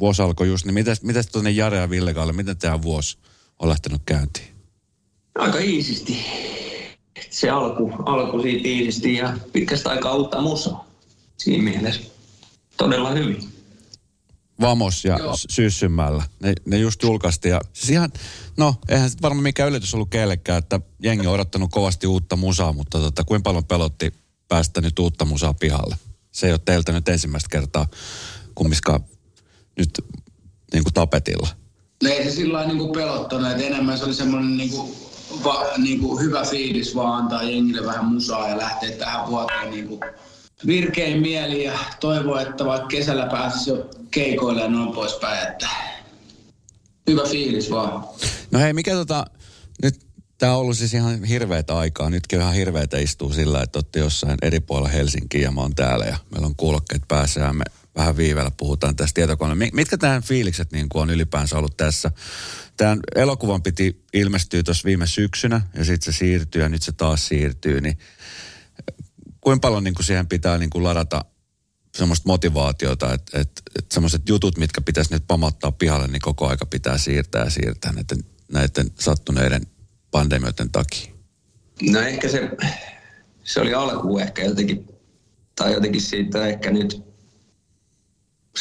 [0.00, 3.18] Vuosi alkoi just, niin mitäs, mitäs tuonne Jare ja Ville Kalle, miten tämä vuosi
[3.58, 4.48] on lähtenyt käyntiin?
[5.34, 6.26] Aika iisisti.
[7.30, 10.86] Se alku, alku siitä iisisti ja pitkästä aikaa uutta musaa.
[11.36, 12.00] Siinä mielessä
[12.76, 13.48] todella hyvin.
[14.60, 15.34] Vamos ja Joo.
[15.50, 16.24] Syyssymällä.
[16.42, 18.12] Ne, ne just julkaistiin ja siis ihan,
[18.56, 22.98] no eihän varmaan mikään yllätys ollut kellekään, että jengi on odottanut kovasti uutta musaa, mutta
[22.98, 24.14] tota, kuinka paljon pelotti
[24.48, 25.96] päästä nyt uutta musaa pihalle?
[26.32, 27.86] Se ei ole teiltä nyt ensimmäistä kertaa
[28.54, 29.04] kummiskaan
[29.78, 29.90] nyt
[30.72, 31.48] niin kuin tapetilla.
[32.02, 34.92] No ei se sillä niin pelottanut, että enemmän se oli semmoinen niin kuin,
[35.44, 39.88] va, niin kuin hyvä fiilis vaan antaa jengille vähän musaa ja lähteä tähän vuoteen niin
[39.88, 40.00] kuin
[40.66, 45.68] virkein mieli ja toivoa, että vaikka kesällä pääsisi jo keikoille ja noin poispäin, että
[47.10, 48.04] hyvä fiilis vaan.
[48.50, 49.24] No hei, mikä tota,
[49.82, 50.06] nyt
[50.38, 52.10] tää on ollut siis ihan hirveätä aikaa.
[52.10, 56.04] Nytkin ihan hirveätä istuu sillä, että olette jossain eri puolella Helsinkiä ja mä oon täällä
[56.04, 57.64] ja meillä on kuulokkeet päässä ja me
[57.96, 59.58] vähän viivellä puhutaan tästä tietokoneella.
[59.58, 62.10] Mi- Mitkä tämän fiilikset niin on ylipäänsä ollut tässä?
[62.76, 67.28] Tämän elokuvan piti ilmestyä tuossa viime syksynä ja sitten se siirtyy ja nyt se taas
[67.28, 67.98] siirtyy, niin
[69.40, 71.24] kuinka paljon niin kuin siihen pitää niin kuin ladata
[71.96, 76.66] semmoista motivaatiota, että, että, että semmoiset jutut, mitkä pitäisi nyt pamottaa pihalle, niin koko aika
[76.66, 79.66] pitää siirtää ja siirtää näiden, näiden sattuneiden
[80.10, 81.12] pandemioiden takia.
[81.90, 82.50] No ehkä se,
[83.44, 84.86] se oli alku ehkä jotenkin,
[85.56, 87.02] tai jotenkin siitä ehkä nyt,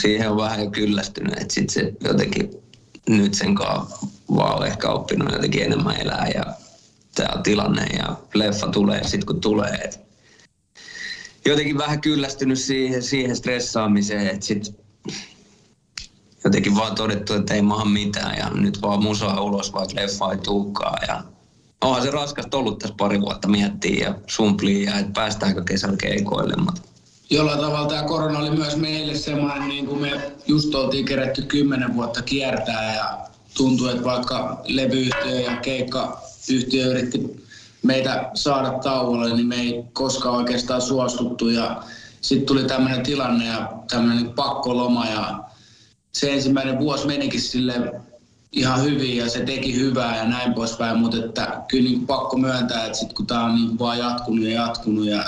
[0.01, 2.51] siihen on vähän jo kyllästynyt, että sitten se jotenkin
[3.09, 6.45] nyt sen kanssa vaan ehkä oppinut jotenkin enemmän elää ja
[7.15, 9.73] tämä tilanne ja leffa tulee sitten kun tulee.
[9.73, 9.99] Et
[11.45, 14.75] jotenkin vähän kyllästynyt siihen, siihen stressaamiseen, että sitten
[16.43, 20.37] jotenkin vaan todettu, että ei maha mitään ja nyt vaan musaa ulos, vaikka leffa ei
[20.37, 21.23] tuukaan ja
[21.81, 26.55] onhan se raskasta ollut tässä pari vuotta miettiä ja sumplii ja että päästäänkö kesällä keikoille,
[26.55, 26.81] mutta
[27.29, 31.93] Jollain tavalla tämä korona oli myös meille semmoinen, niin kuin me just oltiin kerätty kymmenen
[31.95, 33.17] vuotta kiertää ja
[33.57, 37.45] tuntui, että vaikka levyyhtiö ja keikkayhtiö yritti
[37.83, 41.49] meitä saada tauolle, niin me ei koskaan oikeastaan suostuttu.
[41.49, 41.83] Ja
[42.21, 45.43] sitten tuli tämmöinen tilanne ja tämmöinen pakkoloma ja
[46.11, 48.01] se ensimmäinen vuosi menikin sille
[48.51, 52.85] ihan hyvin ja se teki hyvää ja näin poispäin, mutta että kyllä niin pakko myöntää,
[52.85, 55.23] että sitten kun tämä on niin vaan jatkunut ja jatkunut ja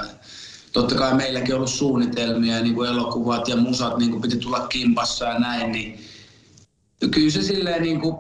[0.74, 4.38] totta kai meilläkin on ollut suunnitelmia ja niin kuin elokuvat ja musat niin kuin piti
[4.38, 6.00] tulla kimpassa ja näin, niin
[7.12, 8.16] kyllä se silleen niin kuin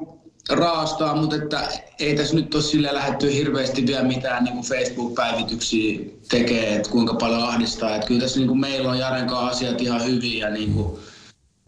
[0.49, 1.69] raastaa, mutta että
[1.99, 5.99] ei tässä nyt ole sille lähdetty hirveästi vielä mitään niin kuin Facebook-päivityksiä
[6.29, 7.95] tekee, että kuinka paljon ahdistaa.
[7.95, 10.99] Että kyllä tässä niin kuin meillä on Jaren kanssa asiat ihan hyvin ja niin kuin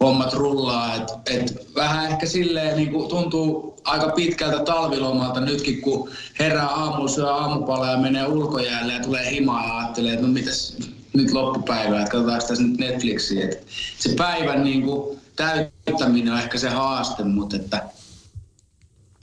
[0.00, 0.94] hommat rullaa.
[0.94, 7.08] Et, et vähän ehkä silleen niin kuin tuntuu aika pitkältä talvilomalta nytkin, kun herää aamulla,
[7.08, 10.76] syö aamupalaa ja menee ulkojäälle ja tulee himaa ja ajattelee, että no mitäs
[11.12, 13.44] nyt loppupäivää, että katsotaanko tässä nyt Netflixiä.
[13.44, 13.66] Et
[13.98, 17.82] se päivän niin kuin täyttäminen on ehkä se haaste, mutta että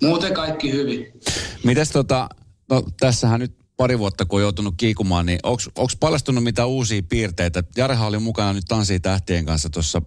[0.02, 1.12] muuten kaikki hyvin.
[1.64, 2.30] Mites tota,
[2.70, 7.64] no tässähän nyt pari vuotta kun on joutunut kiikumaan, niin onko paljastunut mitään uusia piirteitä?
[7.78, 10.02] Jarehan oli mukana nyt Tanssii tähtien kanssa tuossa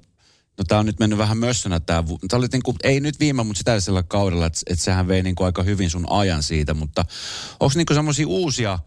[0.60, 2.02] No tämä on nyt mennyt vähän mössönä tämä.
[2.02, 5.22] Tämä oli niin kuin, ei nyt viime, mutta sitä edellisellä kaudella, että, että sehän vei
[5.22, 6.74] niin kuin aika hyvin sun ajan siitä.
[6.74, 7.04] Mutta
[7.60, 8.78] onko niin semmoisia uusia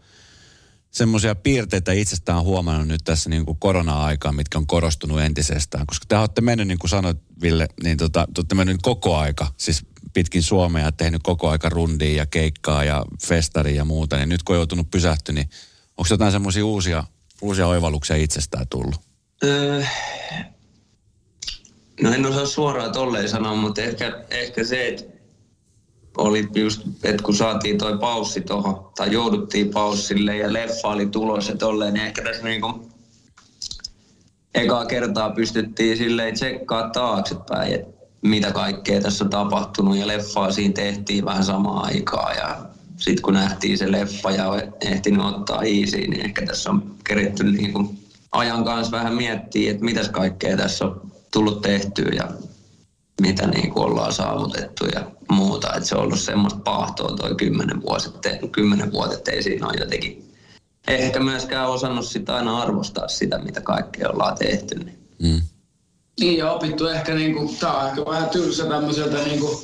[0.90, 5.86] semmoisia piirteitä itsestään huomannut nyt tässä niin kuin korona-aikaa, mitkä on korostunut entisestään?
[5.86, 9.46] Koska te olette mennyt, niin kuin sanoit Ville, niin tota, te olette mennyt koko aika,
[9.56, 14.16] siis pitkin Suomea tehnyt koko aika rundia ja keikkaa ja festaria ja muuta.
[14.16, 15.48] Niin nyt kun on joutunut pysähtyä, niin
[15.96, 17.04] onko jotain semmoisia uusia,
[17.42, 19.00] uusia oivalluksia itsestään tullut?
[19.44, 19.84] Öö,
[22.02, 25.04] no en osaa suoraan tolleen sanoa, mutta ehkä, ehkä se, että
[26.18, 31.52] oli just, että kun saatiin toi paussi tuohon, tai jouduttiin paussille ja leffa oli tulossa
[31.52, 32.90] ja tolleen, niin ehkä tässä niinku
[34.54, 40.74] ekaa kertaa pystyttiin silleen tsekkaa taaksepäin, että mitä kaikkea tässä on tapahtunut ja leffaa siinä
[40.74, 42.58] tehtiin vähän samaan aikaan ja
[42.96, 47.94] sitten kun nähtiin se leffa ja ehtinyt ottaa easy, niin ehkä tässä on keritty niinku
[48.32, 52.28] ajan kanssa vähän miettiä, että mitäs kaikkea tässä on tullut tehtyä ja
[53.20, 55.74] mitä niin kuin ollaan saavutettu ja muuta.
[55.76, 58.10] Että se on ollut semmoista paahtoa toi kymmenen, vuosi,
[58.52, 60.24] kymmenen vuotta, ei siinä ole jotenkin
[60.88, 64.74] ehkä myöskään osannut sitä aina arvostaa sitä, mitä kaikkea ollaan tehty.
[64.78, 64.98] Niin.
[65.22, 65.40] Mm.
[66.20, 69.58] Niin ja opittu ehkä, niin kuin, tämä on ehkä vähän tylsä tämmöiseltä niin kuin,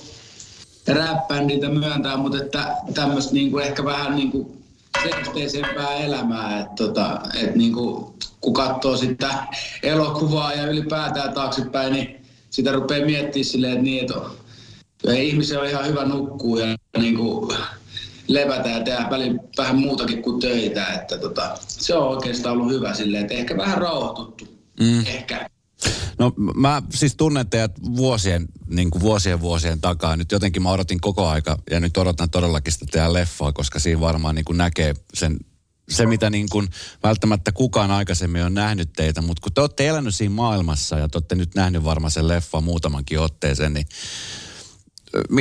[0.89, 4.60] rap-bändiltä myöntää, mutta että tämmöistä niinku ehkä vähän niinku
[5.03, 6.61] selkeisempää elämää.
[6.61, 9.47] Että tota, et niinku, kun katsoo sitä
[9.83, 15.87] elokuvaa ja ylipäätään taaksepäin, niin sitä rupeaa miettimään silleen, että niin, että ihmisen on ihan
[15.87, 17.53] hyvä nukkua ja niinku,
[18.29, 20.87] levätä ja tehdä välillä vähän muutakin kuin töitä.
[20.87, 24.45] Että tota, se on oikeastaan ollut hyvä silleen, että ehkä vähän rauhoituttu.
[24.81, 25.07] Mm.
[25.07, 25.51] Ehkä.
[26.19, 30.17] No mä siis tunnen teidät vuosien, niin kuin vuosien vuosien takaa.
[30.17, 34.01] Nyt jotenkin mä odotin koko aika ja nyt odotan todellakin sitä teidän leffaa, koska siinä
[34.01, 35.37] varmaan niin kuin näkee sen,
[35.89, 36.69] se, mitä niin kuin
[37.03, 39.23] välttämättä kukaan aikaisemmin on nähnyt teitä.
[39.23, 42.61] Mutta kun te olette elänyt siinä maailmassa ja te olette nyt nähnyt varmaan sen leffa
[42.61, 43.87] muutamankin otteeseen, niin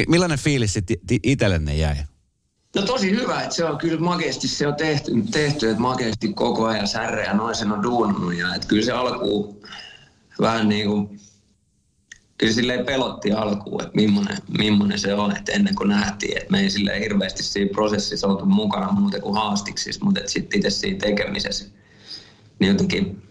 [0.08, 0.74] millainen fiilis
[1.24, 1.96] itsellenne jäi?
[2.76, 6.66] No tosi hyvä, että se on kyllä makeasti se on tehty, tehty että makeasti koko
[6.66, 9.60] ajan särreä noin sen on duunannut ja että kyllä se alkuun
[10.42, 11.20] vähän niin kuin,
[12.38, 16.60] kyllä silleen pelotti alkuun, että millainen, millainen se on, että ennen kuin nähtiin, että me
[16.60, 21.66] ei silleen hirveästi siinä prosessissa oltu mukana muuten kuin haastiksissa, mutta sitten itse siinä tekemisessä,
[22.60, 23.22] niin jotenkin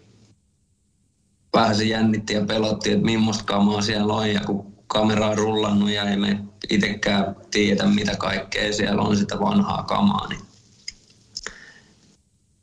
[1.55, 5.91] vähän se jännitti ja pelotti, että millaista kamaa siellä on ja kun kamera on rullannut
[5.91, 6.39] ja ei me
[6.71, 10.41] itsekään tiedä mitä kaikkea siellä on sitä vanhaa kamaa, niin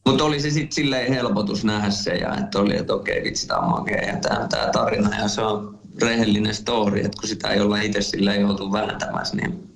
[0.06, 3.60] mutta oli se sitten silleen helpotus nähdä se ja että oli, että okei vitsi tämä
[3.60, 7.60] on makea ja tämä, tämä tarina ja se on rehellinen story, että kun sitä ei
[7.60, 9.70] olla itse silleen joutu vääntämässä, niin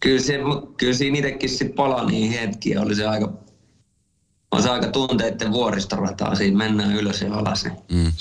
[0.00, 0.38] kyllä, se,
[0.76, 3.32] kyllä siinä itsekin sitten palaa niin hetkiä, oli se aika
[4.50, 7.64] on se aika tunteiden vuoristorataa, siinä mennään ylös ja alas.
[7.64, 7.76] Niin.
[7.92, 8.12] Mm.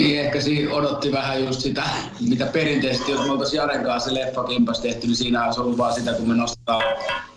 [0.00, 1.82] Niin ehkä siinä odotti vähän just sitä,
[2.28, 5.94] mitä perinteisesti, jos me oltaisiin Jaren kanssa se leffakimpas tehty, niin siinä olisi ollut vaan
[5.94, 6.82] sitä, kun me nostetaan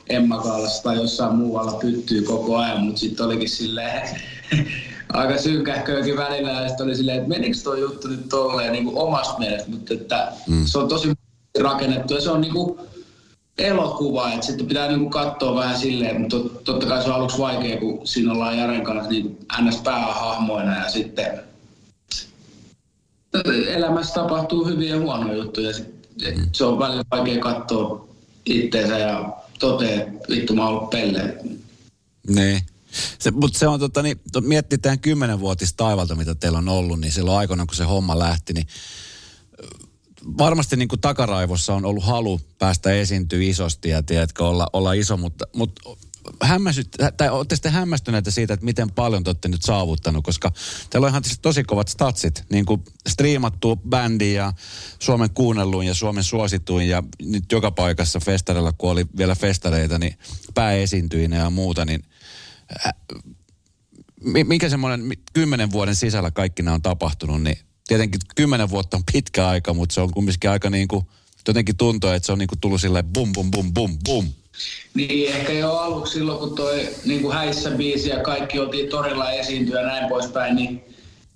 [0.10, 4.10] Emma Kaalassa tai jossain muualla pyttyy koko ajan, mutta sitten olikin silleen
[5.14, 9.40] aika synkähköäkin välillä ja sitten oli silleen, että menikö tuo juttu nyt tolleen niin omasta
[9.40, 10.66] mielestä, mutta että mm.
[10.66, 11.14] se on tosi
[11.62, 12.80] rakennettu ja se on niin kuin
[13.58, 17.38] elokuva, että sitten pitää niin kuin katsoa vähän silleen, mutta totta kai se on aluksi
[17.38, 19.78] vaikea, kun siinä ollaan Jaren kanssa niin ns.
[19.78, 21.49] päähahmoina ja sitten
[23.68, 25.74] elämässä tapahtuu hyviä ja huonoja juttuja.
[26.52, 28.08] Se on välillä vaikea katsoa
[28.46, 31.38] itteensä ja totea, vittu mä oon ollut pelle.
[32.28, 32.62] Niin.
[33.20, 37.12] Se, mutta se on tota, niin, miettii tämän kymmenenvuotista taivalta, mitä teillä on ollut, niin
[37.12, 38.68] silloin aikoina, kun se homma lähti, niin
[40.38, 45.18] varmasti niin kuin takaraivossa on ollut halu päästä esiintyä isosti ja tiedätkö, olla, olla iso,
[45.18, 45.82] mutta, mutta
[46.42, 50.52] hämmästyt, tai olette sitten hämmästyneitä siitä, että miten paljon te olette nyt saavuttanut, koska
[50.90, 54.54] teillä on ihan tosi kovat statsit, niin kuin striimattu bändi ja
[55.00, 60.18] Suomen kuunnelluin ja Suomen suosituin ja nyt joka paikassa festareilla, kun oli vielä festareita, niin
[60.54, 62.04] pääesiintyinä ja muuta, niin
[62.86, 62.94] äh,
[64.44, 69.48] mikä semmoinen kymmenen vuoden sisällä kaikki nämä on tapahtunut, niin tietenkin kymmenen vuotta on pitkä
[69.48, 71.06] aika, mutta se on kumminkin aika niin kuin,
[71.48, 74.26] jotenkin tuntuu, että se on niin kuin tullut silleen bum, bum, bum, bum, bum.
[74.94, 79.32] Niin, ehkä jo aluksi silloin, kun toi niin kuin häissä biisi ja kaikki oltiin torilla
[79.32, 80.84] esiintyä ja näin poispäin, niin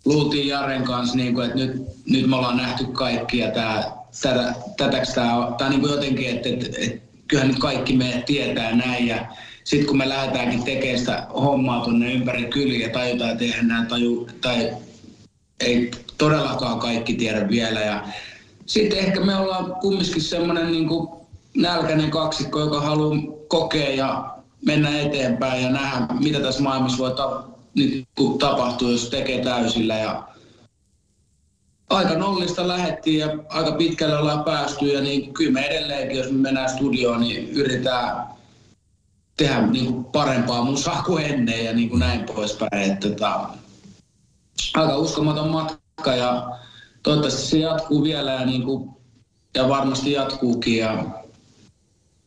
[0.06, 3.92] luultiin Jaren kanssa, niin kuin, että nyt, nyt me ollaan nähty kaikki ja tää,
[4.22, 8.24] tätä, tätäks tää on, tää niin kuin jotenkin, että, että, että kyllähän nyt kaikki me
[8.26, 9.26] tietää näin ja
[9.64, 14.28] sitten kun me lähdetäänkin tekemään sitä hommaa tuonne ympäri kyliä ja tajutaan, eihän nämä taju,
[14.42, 14.70] tai
[15.60, 18.08] ei todellakaan kaikki tiedä vielä ja
[18.66, 21.23] sitten ehkä me ollaan kumminkin semmoinen niin kuin
[21.58, 23.18] nälkäinen kaksikko, joka haluaa
[23.48, 27.44] kokea ja mennä eteenpäin ja nähdä, mitä tässä maailmassa voi ta-
[27.76, 28.08] niin
[28.40, 29.96] tapahtua, jos tekee täysillä.
[29.96, 30.24] Ja
[31.90, 36.38] aika nollista lähettiin ja aika pitkälle ollaan päästy ja niin kyllä me edelleenkin, jos me
[36.38, 38.28] mennään studioon, niin yritetään
[39.38, 42.92] tehdä niin kuin parempaa musaa kuin ennen ja niin kuin näin poispäin.
[42.92, 43.50] Että, tota,
[44.74, 46.50] aika uskomaton matka ja
[47.04, 48.90] toivottavasti se jatkuu vielä ja, niin kuin,
[49.56, 50.78] ja varmasti jatkuukin.
[50.78, 51.23] Ja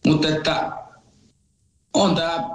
[0.06, 0.72] mutta että
[1.94, 2.48] on tämä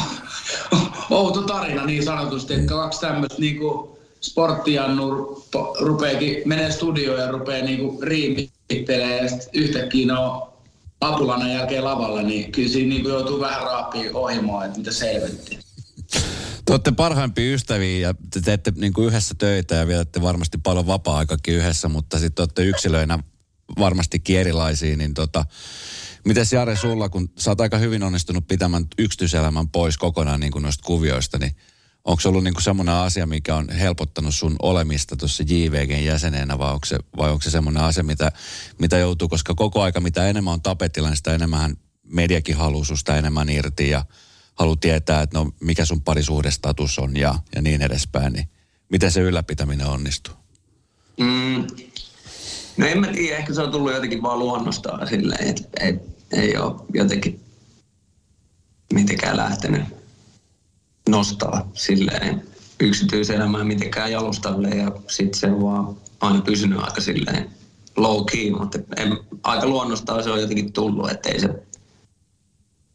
[1.10, 5.42] outo tarina niin sanotusti, että kaksi tämmöistä niinku sporttijannu
[5.80, 10.52] rupeekin, menee studioon ja rupeaa niinku riimittelemään ja yhtäkkiä on
[11.00, 15.60] apulana jälkeen lavalla, niin kyllä siinä niinku joutuu vähän raapiin ohimoon, että mitä selvettiin.
[16.64, 20.86] Te olette parhaimpia ystäviä ja te teette niin kuin yhdessä töitä ja vietätte varmasti paljon
[20.86, 23.18] vapaa-aikakin yhdessä, mutta sitten olette yksilöinä
[23.78, 25.44] varmastikin erilaisia, niin tota,
[26.24, 30.62] Mites Jare sulla, kun sä oot aika hyvin onnistunut pitämään yksityiselämän pois kokonaan niin kuin
[30.62, 31.56] noista kuvioista, niin
[32.04, 36.58] onko se ollut niin kuin semmoinen asia, mikä on helpottanut sun olemista tuossa JVGn jäsenenä
[36.58, 38.32] vai onko se, vai onko se semmoinen asia, mitä,
[38.78, 43.16] mitä joutuu, koska koko aika mitä enemmän on tapetilla, niin sitä enemmän mediakin haluaa susta
[43.16, 44.04] enemmän irti ja
[44.54, 48.48] haluaa tietää, että no mikä sun parisuhdestatus on ja, ja niin edespäin, niin
[48.88, 50.34] miten se ylläpitäminen onnistuu?
[51.20, 51.66] Mm,
[52.76, 55.98] No en mä tiedä, ehkä se on tullut jotenkin vaan luonnostaan silleen, että ei,
[56.32, 57.40] ei ole jotenkin
[58.92, 59.82] mitenkään lähtenyt
[61.08, 62.42] nostaa silleen
[62.80, 67.50] yksityiselämää mitenkään jalustalle ja sitten se on vaan aina pysynyt aika silleen
[67.96, 71.48] low key, mutta en, aika luonnostaan se on jotenkin tullut, että ei se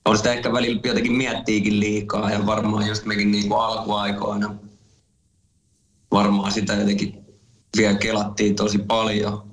[0.06, 4.56] on sitä ehkä välillä jotenkin miettiikin liikaa ja varmaan just mekin niin kuin alkuaikoina
[6.12, 7.25] varmaan sitä jotenkin
[7.77, 9.44] vielä kelattiin tosi paljon,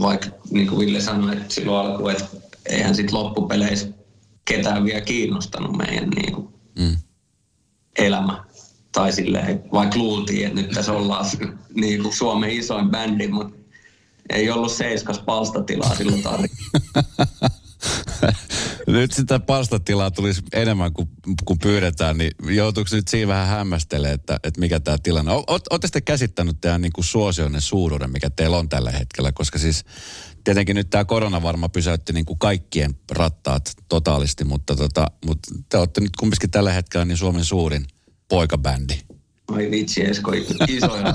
[0.00, 2.24] vaikka niin kuin Ville sanoi, että silloin alkuun, että
[2.68, 3.88] eihän sitten loppupeleissä
[4.44, 6.96] ketään vielä kiinnostanut meidän niin kuin mm.
[7.98, 8.44] elämä.
[8.92, 11.26] Tai silleen, vaikka luultiin, että nyt tässä ollaan
[11.74, 13.58] niin kuin Suomen isoin bändi, mutta
[14.30, 16.56] ei ollut seiskas palstatilaa silloin tarvitse.
[18.86, 21.08] nyt sitä palstatilaa tulisi enemmän kuin,
[21.44, 25.44] kuin pyydetään, niin joutuuko nyt siinä vähän hämmästelemään, että, että mikä tämä tilanne on?
[25.46, 29.84] Olette sitten käsittänyt tämän niin kuin suosioinen suuruuden, mikä teillä on tällä hetkellä, koska siis
[30.44, 35.78] tietenkin nyt tämä korona varma pysäytti niin kuin kaikkien rattaat totaalisti, mutta, tota, mutta te
[35.78, 37.86] olette nyt kumminkin tällä hetkellä niin Suomen suurin
[38.28, 38.94] poikabändi.
[39.48, 40.32] Ai vitsi, Esko,
[40.68, 41.14] isoja.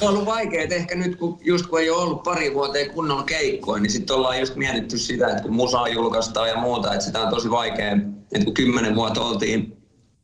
[0.00, 3.24] on ollut vaikea, että ehkä nyt kun, just kun ei ole ollut pari vuoteen kunnon
[3.24, 7.22] keikkoa, niin sitten ollaan just mietitty sitä, että kun musaa julkaistaan ja muuta, että sitä
[7.22, 7.92] on tosi vaikea,
[8.32, 9.76] että kun kymmenen vuotta oltiin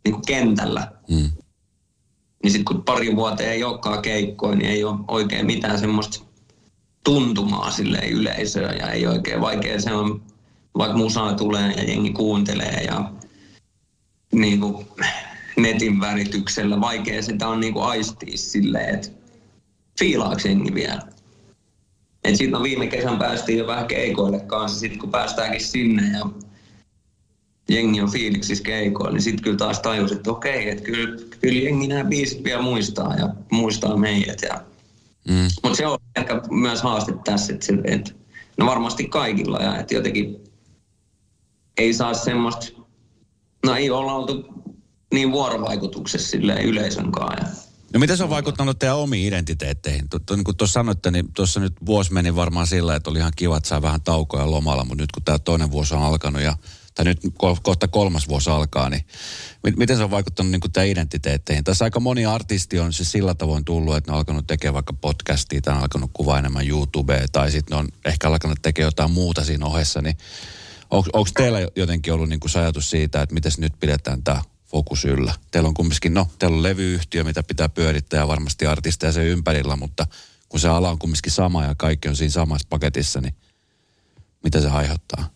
[0.05, 1.31] niin kuin kentällä, mm.
[2.43, 6.25] niin sitten kun pari vuoteen ei olekaan keikkoa, niin ei ole oikein mitään semmoista
[7.06, 10.22] tuntumaa sille yleisöä ja ei oikein vaikea se on,
[10.78, 13.12] vaikka musaa tulee ja jengi kuuntelee ja
[14.32, 14.86] niin kuin,
[15.56, 16.80] netin värityksellä.
[16.80, 19.08] Vaikea sitä on niinku aistia silleen, että
[19.98, 21.02] fiilaako jengi vielä.
[22.25, 26.26] Et sitten no viime kesän päästiin jo vähän keikoille kanssa, sitten kun päästäänkin sinne ja
[27.68, 31.86] jengi on fiiliksissä keikoilla, niin sitten kyllä taas tajus, että okei, että kyllä, kyllä jengi
[31.86, 34.42] nämä biisit vielä muistaa ja muistaa meidät.
[34.42, 34.75] Ja...
[35.28, 35.49] Mm.
[35.62, 38.12] Mutta se on ehkä myös haaste tässä, että, että
[38.59, 40.37] no varmasti kaikilla ja että jotenkin
[41.76, 42.66] ei saa semmoista,
[43.66, 44.45] no ei olla oltu
[45.14, 47.66] niin vuorovaikutuksessa silleen yleisön kanssa.
[47.92, 50.09] No miten se on vaikuttanut teidän omiin identiteetteihin?
[50.30, 53.56] Niin kuin tuossa sanoitte, niin tuossa nyt vuosi meni varmaan sillä, että oli ihan kiva,
[53.56, 56.56] että saa vähän taukoja lomalla, mutta nyt kun tämä toinen vuosi on alkanut ja
[56.97, 57.21] tai nyt
[57.62, 59.05] kohta kolmas vuosi alkaa, niin
[59.76, 61.65] miten se on vaikuttanut niin teidän identiteetteihin?
[61.65, 64.93] Tässä aika moni artisti on siis sillä tavoin tullut, että ne on alkanut tekemään vaikka
[64.93, 69.11] podcastia tai on alkanut kuvaa enemmän YouTubea tai sitten ne on ehkä alkanut tekemään jotain
[69.11, 70.17] muuta siinä ohessa, niin
[70.91, 75.35] onko teillä jotenkin ollut niin kuin ajatus siitä, että miten nyt pidetään tämä fokus yllä.
[75.50, 79.76] Teillä on kumminkin, no, teillä on levyyhtiö, mitä pitää pyörittää ja varmasti artisteja sen ympärillä,
[79.76, 80.07] mutta
[80.49, 83.35] kun se ala on kumminkin sama ja kaikki on siinä samassa paketissa, niin
[84.45, 85.36] mitä se aiheuttaa?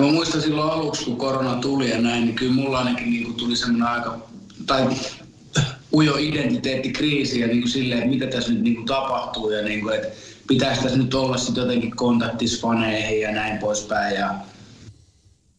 [0.00, 3.24] No mä muistan silloin aluksi, kun korona tuli ja näin, niin kyllä mulla ainakin niin
[3.24, 4.18] kuin tuli semmoinen aika,
[4.66, 4.88] tai
[5.92, 9.80] ujo identiteettikriisi ja niin kuin silleen, että mitä tässä nyt niin kuin tapahtuu ja niin
[9.80, 10.08] kuin, että
[10.48, 14.14] pitäisi tässä nyt olla sitten jotenkin kontaktis faneihin ja näin poispäin.
[14.14, 14.34] Ja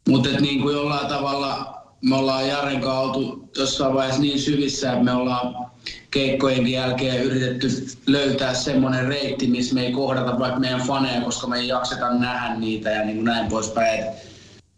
[0.10, 5.03] mutta niin kuin jollain tavalla me ollaan Jaren kanssa oltu jossain vaiheessa niin syvissä, että
[5.03, 5.71] me ollaan
[6.12, 7.67] keikkojen jälkeen yritetty
[8.07, 12.55] löytää semmoinen reitti, missä me ei kohdata vaikka meidän faneja, koska me ei jakseta nähdä
[12.55, 14.30] niitä ja niin kuin näin poispäin.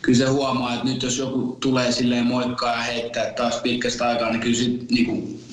[0.03, 4.29] Kyllä se huomaa, että nyt jos joku tulee silleen moikkaa ja heittää taas pitkästä aikaa,
[4.29, 5.43] niin kyllä sit kuin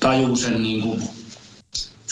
[0.00, 1.02] tajuu sen kuin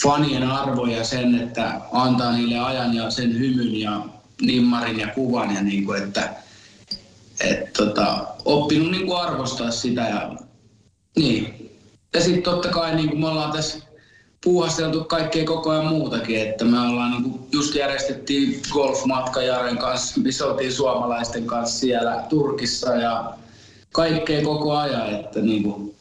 [0.03, 4.05] fanien arvoja sen, että antaa niille ajan ja sen hymyn ja
[4.41, 6.29] nimmarin ja kuvan ja niin kuin, että–
[7.43, 10.35] et, tota, oppinut kuin arvostaa sitä ja
[11.17, 11.69] niin.
[12.13, 13.79] Ja sitten totta kai niin kuin me ollaan tässä
[14.43, 20.21] puuhasteltu kaikkea koko ajan muutakin, että me ollaan niin kuin, just järjestettiin golfmatka Jaren kanssa,
[20.21, 23.33] missä oltiin suomalaisten kanssa siellä Turkissa ja
[23.91, 25.95] kaikkea koko ajan, että niin kuin,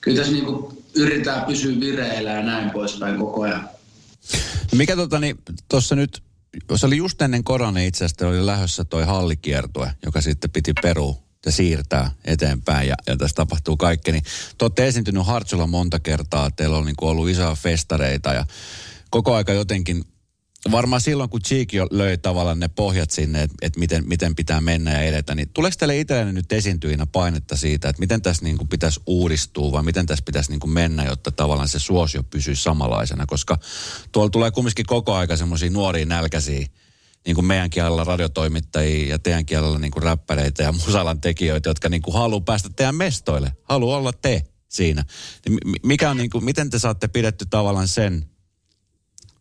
[0.00, 3.68] kyllä tässä niin kuin, yritetään pysyä vireillä ja näin poispäin koko ajan.
[4.74, 5.38] Mikä tota, niin,
[5.68, 6.22] tuossa nyt
[6.76, 11.16] se oli just ennen korona itse asiassa, oli lähdössä toi hallikiertue, joka sitten piti peru
[11.46, 14.12] ja siirtää eteenpäin ja, ja tässä tapahtuu kaikki.
[14.12, 14.24] Niin
[14.58, 18.46] te olette esiintynyt Hartsulla monta kertaa, teillä on niin ollut isoja festareita ja
[19.10, 20.04] koko aika jotenkin
[20.70, 24.92] varmaan silloin, kun Cheeky löi tavallaan ne pohjat sinne, että et miten, miten pitää mennä
[24.92, 28.68] ja edetä, niin tuleeko teille itsellenne nyt esiintyjinä painetta siitä, että miten tässä niin kuin
[28.68, 33.26] pitäisi uudistua vai miten tässä pitäisi niin kuin mennä, jotta tavallaan se suosio pysyisi samanlaisena,
[33.26, 33.58] koska
[34.12, 36.66] tuolla tulee kumminkin koko aika semmoisia nuoria nälkäisiä,
[37.26, 41.88] niin kuin meidän kielellä radiotoimittajia ja teidän kielellä niin kuin räppäreitä ja musalan tekijöitä, jotka
[41.88, 45.04] niin kuin haluaa päästä teidän mestoille, haluaa olla te siinä.
[45.48, 48.24] Niin mikä on niin kuin, miten te saatte pidetty tavallaan sen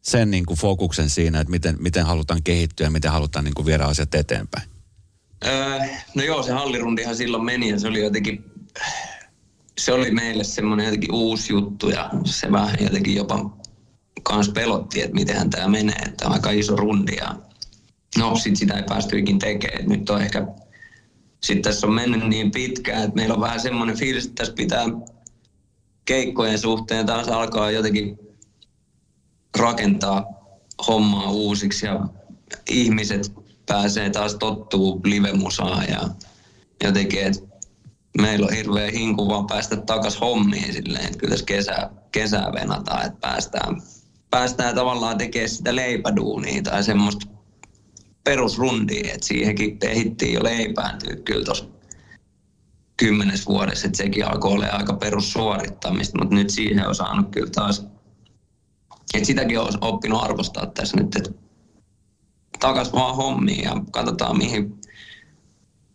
[0.02, 3.66] sen niin kuin fokuksen siinä, että miten, miten halutaan kehittyä ja miten halutaan niin kuin
[3.66, 4.70] viedä asiat eteenpäin?
[5.46, 5.80] Öö,
[6.16, 8.44] no joo, se hallirundihan silloin meni ja se oli jotenkin
[9.78, 13.58] se oli meille semmoinen jotenkin uusi juttu ja se vähän jotenkin jopa
[14.24, 17.36] kans pelotti, että miten tämä menee, että on aika iso rundi ja
[18.18, 19.90] no sit sitä ei päästy ikin tekemään.
[19.90, 20.48] Nyt on ehkä,
[21.44, 24.86] sitten tässä on mennyt niin pitkään, että meillä on vähän semmoinen fiilis, että tässä pitää
[26.06, 28.20] keikkojen suhteen taas alkaa jotenkin
[29.58, 30.26] rakentaa
[30.88, 32.00] hommaa uusiksi ja
[32.70, 33.32] ihmiset
[33.66, 36.10] pääsee taas tottuu livemusaan ja
[36.84, 37.40] jotenkin, että
[38.22, 43.06] meillä on hirveä hinku vaan päästä takas hommiin silleen, että kyllä tässä kesä, kesää venataan,
[43.06, 43.82] että päästään,
[44.30, 47.33] päästään tavallaan tekemään sitä leipäduunia tai semmoista
[48.24, 51.66] perusrundia, että siihenkin ehittiin jo leipääntyä kyllä tuossa
[52.98, 57.86] kymmenes vuodessa, että sekin alkoi olla aika perussuorittamista, mutta nyt siihen on saanut kyllä taas,
[59.14, 61.32] että sitäkin on oppinut arvostaa tässä nyt, että
[62.60, 64.82] takas vaan hommiin ja katsotaan mihin,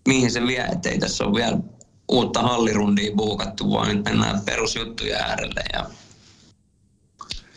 [0.09, 1.59] mihin se vie, että ei tässä ole vielä
[2.09, 5.87] uutta hallirundia buukattu, vaan nyt mennään perusjuttuja äärelle ja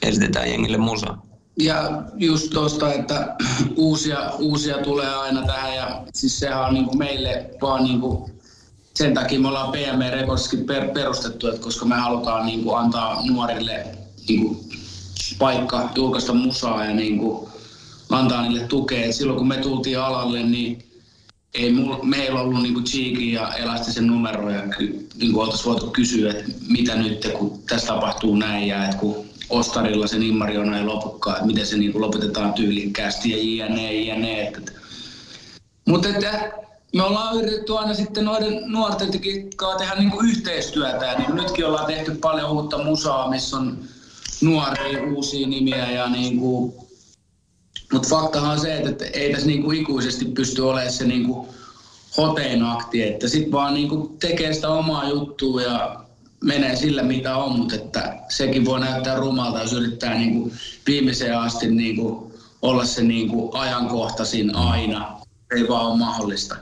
[0.01, 1.17] esitetään jengille musa.
[1.59, 3.35] Ja just tuosta, että
[3.75, 8.31] uusia, uusia tulee aina tähän ja siis sehän on niin meille vaan niin kuin,
[8.95, 13.21] sen takia me ollaan PM Recordskin per, perustettu, että koska me halutaan niin kuin, antaa
[13.25, 13.85] nuorille
[14.27, 14.69] niin kuin,
[15.39, 17.49] paikka julkaista musaa ja niin kuin,
[18.09, 19.05] antaa niille tukea.
[19.05, 20.83] Et silloin kun me tultiin alalle, niin
[21.53, 24.63] ei mul, meillä ollut niinku Cheekin ja Elastisen numeroja,
[25.15, 30.07] niinku oltaisiin voitu kysyä, että mitä nyt, kun tässä tapahtuu näin ja että kun Ostarilla
[30.07, 34.53] se Nimmariona ei lopukkaan, että miten se niinku lopetetaan tyylikkäästi ja jne, jne.
[35.87, 36.51] Mutta että
[36.95, 39.09] me ollaan yritetty aina sitten noiden nuorten
[39.55, 43.79] kanssa tehdä niinku yhteistyötä ja niin nytkin ollaan tehty paljon uutta musaa, missä on
[44.41, 46.81] nuoria uusia nimiä ja niinku
[47.93, 51.47] mutta faktahan on se, että ei tässä niinku ikuisesti pysty olemaan se niinku
[52.17, 56.00] hotein akti, että sitten vaan niinku tekee sitä omaa juttua ja
[56.43, 60.51] menee sillä mitä on, mutta että sekin voi näyttää rumalta, jos yrittää niinku
[60.87, 65.21] viimeiseen asti niinku olla se niinku ajankohtaisin aina.
[65.55, 66.55] Ei vaan ole mahdollista.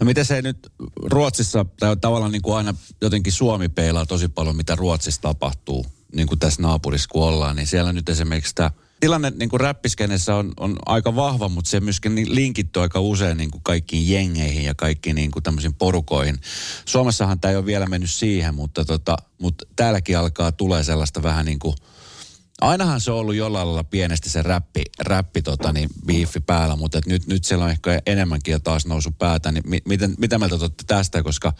[0.00, 4.56] No miten se nyt Ruotsissa, tai tavallaan niin kuin aina jotenkin Suomi peilaa tosi paljon,
[4.56, 9.30] mitä Ruotsissa tapahtuu, niin kuin tässä naapurissa kun ollaan, niin siellä nyt esimerkiksi tämä tilanne
[9.30, 13.50] niin kuin räppiskenessä on, on aika vahva, mutta se myöskin niin linkittyy aika usein niin
[13.50, 16.38] kuin kaikkiin jengeihin ja kaikkiin niin kuin porukoihin.
[16.84, 21.46] Suomessahan tämä ei ole vielä mennyt siihen, mutta, tota, mutta täälläkin alkaa tulee sellaista vähän
[21.46, 21.74] niin kuin,
[22.60, 26.98] ainahan se on ollut jollain lailla pienesti se räppi, räppi tota, niin, biifi päällä, mutta
[26.98, 29.52] et nyt, nyt siellä on ehkä enemmänkin jo taas nousu päätä.
[29.52, 31.52] Niin mi, miten, mitä mieltä olette tästä, koska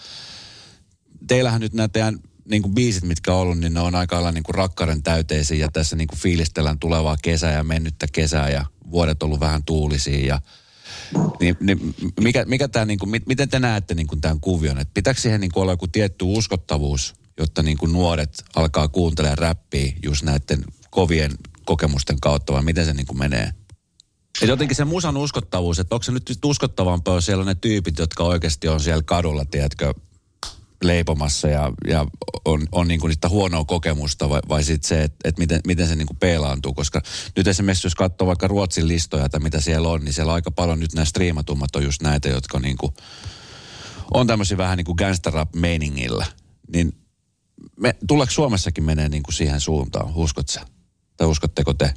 [1.27, 2.19] teillähän nyt teidän
[2.51, 5.57] niin kuin biisit, mitkä on ollut, niin ne on aika lailla niin kuin rakkaren täyteisiä
[5.57, 10.27] ja tässä niin kuin fiilistellään tulevaa kesää ja mennyttä kesää ja vuodet ollut vähän tuulisia
[10.27, 10.41] ja
[11.41, 14.79] niin, niin mikä, mikä tämä, niin kuin, miten te näette niin kuin tämän kuvion?
[14.79, 19.39] että pitääkö siihen niin kuin olla joku tietty uskottavuus, jotta niin kuin nuoret alkaa kuuntelemaan
[19.39, 21.31] räppiä just näiden kovien
[21.65, 23.53] kokemusten kautta vai miten se niin kuin menee?
[24.43, 27.99] Et jotenkin se musan uskottavuus, että onko se nyt uskottavampaa, jos siellä on ne tyypit,
[27.99, 29.95] jotka oikeasti on siellä kadulla, tiedätkö,
[30.83, 32.07] leipomassa ja, ja
[32.45, 35.89] on, on niin kuin niitä huonoa kokemusta vai, vai sitten se, että, että miten, miten
[35.89, 36.75] se niin kuin peilaantuu.
[36.75, 37.03] Koska
[37.37, 40.51] nyt esimerkiksi jos katsoo vaikka Ruotsin listoja tai mitä siellä on, niin siellä on aika
[40.51, 42.95] paljon nyt nämä striimatummat on just näitä, jotka niin kuin,
[44.15, 44.99] on tämmöisiä vähän niin kuin
[45.33, 46.27] rap meiningillä.
[46.73, 46.93] Niin
[47.77, 50.61] me, tuleeko Suomessakin menee niin kuin siihen suuntaan, uskot sä?
[51.17, 51.95] Tai uskotteko te?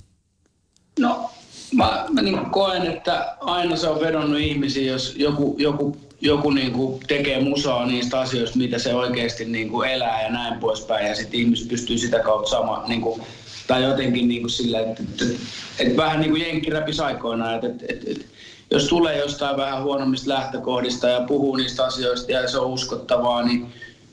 [0.99, 1.31] No,
[1.73, 6.73] mä, mä niin koen, että aina se on vedonnut ihmisiä, jos joku, joku joku niin
[6.73, 11.07] kuin tekee musaa niistä asioista, mitä se oikeasti niin kuin elää ja näin poispäin.
[11.07, 13.21] Ja sitten ihmiset pystyy sitä kautta sama, niin kuin,
[13.67, 15.39] tai jotenkin niin kuin sillä, että, että, että,
[15.79, 18.25] että vähän niin kuin jenkkiräpis aikoinaan, että, että, että, että
[18.71, 23.67] jos tulee jostain vähän huonommista lähtökohdista ja puhuu niistä asioista ja se on uskottavaa, niin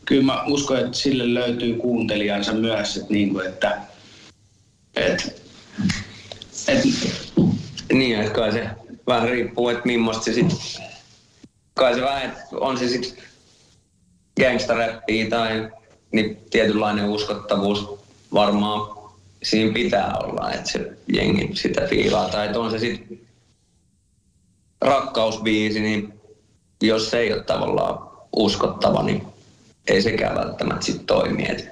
[0.04, 3.80] kyllä mä uskon, että sille löytyy kuuntelijansa myös, että, niin kuin, että,
[4.96, 5.24] että,
[6.68, 6.88] että
[7.92, 8.70] niin, että kai se
[9.06, 10.58] vähän riippuu, että millaista se sitten
[11.76, 13.24] kai se vähän, on se sitten
[14.40, 15.70] gangstaräppiä tai
[16.12, 17.98] niin tietynlainen uskottavuus
[18.34, 18.96] varmaan
[19.42, 22.28] siinä pitää olla, että se jengi sitä fiilaa.
[22.28, 23.20] Tai että on se sitten
[24.80, 26.20] rakkausbiisi, niin
[26.82, 29.22] jos se ei ole tavallaan uskottava, niin
[29.88, 31.50] ei sekään välttämättä sitten toimi.
[31.50, 31.68] Et,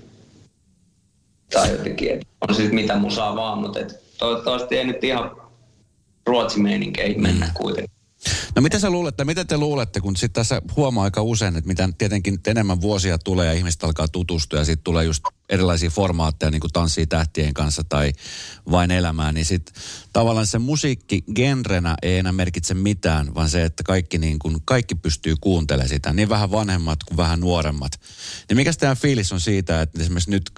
[1.52, 3.80] tai jotenkin, että on se sitten mitä musaa vaan, mutta
[4.18, 5.36] toivottavasti ei nyt ihan
[6.26, 7.93] ruotsimeininkiin mennä kuitenkin.
[8.56, 11.88] No mitä sä luulet, mitä te luulette, kun sitten tässä huomaa aika usein, että mitä
[11.98, 16.60] tietenkin enemmän vuosia tulee ja ihmiset alkaa tutustua ja sitten tulee just erilaisia formaatteja, niin
[16.60, 18.12] kuin tanssii tähtien kanssa tai
[18.70, 19.82] vain elämää, niin sitten
[20.12, 24.94] tavallaan se musiikki genrenä ei enää merkitse mitään, vaan se, että kaikki, niin kuin, kaikki
[24.94, 28.00] pystyy kuuntelemaan sitä, niin vähän vanhemmat kuin vähän nuoremmat.
[28.48, 30.50] Niin mikä tämä fiilis on siitä, että esimerkiksi nyt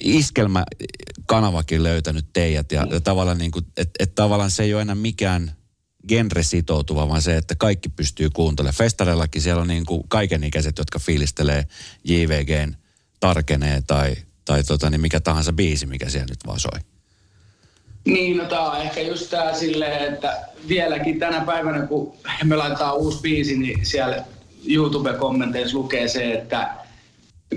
[0.00, 4.94] iskelmäkanavakin löytänyt teidät ja, ja tavallaan, niin kuin, että, että tavallaan se ei ole enää
[4.94, 5.55] mikään
[6.08, 8.74] genre sitoutuva, vaan se, että kaikki pystyy kuuntelemaan.
[8.74, 11.66] Festareillakin siellä on niin kuin kaikenikäiset, jotka fiilistelee
[12.04, 12.74] JVGn
[13.20, 16.80] tarkenee tai, tai tota, niin mikä tahansa biisi, mikä siellä nyt vaan soi.
[18.04, 20.38] Niin, no tää on ehkä just tää silleen, että
[20.68, 24.24] vieläkin tänä päivänä, kun me laitetaan uusi biisi, niin siellä
[24.66, 26.74] YouTube-kommenteissa lukee se, että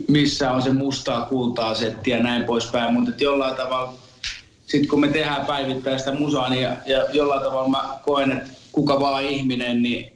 [0.07, 3.93] missä on se mustaa kultaa setti ja näin poispäin, mutta jollain tavalla
[4.69, 8.99] sitten kun me tehdään päivittäistä musaa, niin ja, ja jollain tavalla mä koen, että kuka
[8.99, 10.13] vaan ihminen, niin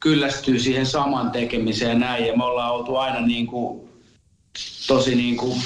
[0.00, 2.26] kyllästyy siihen saman tekemiseen näin.
[2.26, 3.88] Ja me ollaan oltu aina niin kuin,
[4.86, 5.60] tosi niin kuin,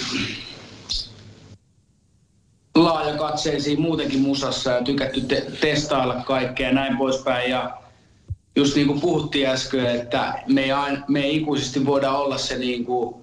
[2.74, 7.50] laajakatseisiin muutenkin musassa ja tykätty te- testailla kaikkea ja näin poispäin.
[7.50, 7.76] Ja
[8.56, 12.58] just niin kuin puhuttiin äsken, että me ei, aina, me ei ikuisesti voida olla se
[12.58, 13.14] niin kuin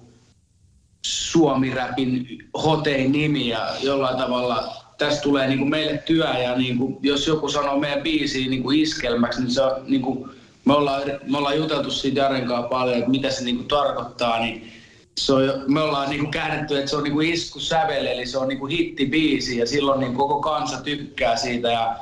[1.06, 6.96] Suomi-räpin hotein nimi ja jollain tavalla tästä tulee niin kuin meille työ ja niin kuin,
[7.02, 10.30] jos joku sanoo meidän biisiin niin kuin iskelmäksi, niin se on niin kuin,
[10.64, 14.40] me, ollaan, me ollaan juteltu siitä Jaren kanssa paljon, että mitä se niin kuin tarkoittaa,
[14.40, 14.72] niin
[15.18, 18.26] se on, me ollaan niin kuin käännetty, että se on niin kuin isku sävel, eli
[18.26, 21.96] se on niin kuin hittibiisi ja silloin niin koko kansa tykkää siitä ja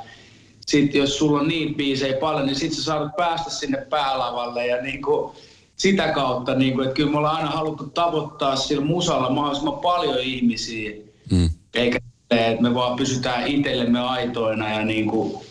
[0.67, 4.81] sitten jos sulla on niin biisejä paljon, niin sitten sä saat päästä sinne päälavalle ja
[4.81, 5.31] niin kuin,
[5.77, 10.19] sitä kautta, niin kuin, että kyllä me ollaan aina haluttu tavoittaa sillä musalla mahdollisimman paljon
[10.19, 10.91] ihmisiä,
[11.31, 11.49] mm.
[11.73, 11.99] eikä
[12.31, 15.45] että me vaan pysytään itsellemme aitoina ja niin kuin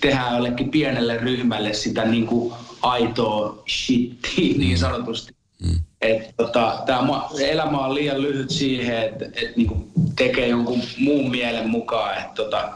[0.00, 5.32] tehdään jollekin pienelle ryhmälle sitä niin kuin aitoa shittiä niin sanotusti.
[5.62, 5.78] Mm.
[6.00, 11.70] Että tota, tämä elämä on liian lyhyt siihen, että et niinku tekee jonkun muun mielen
[11.70, 12.18] mukaan.
[12.18, 12.68] Et tota.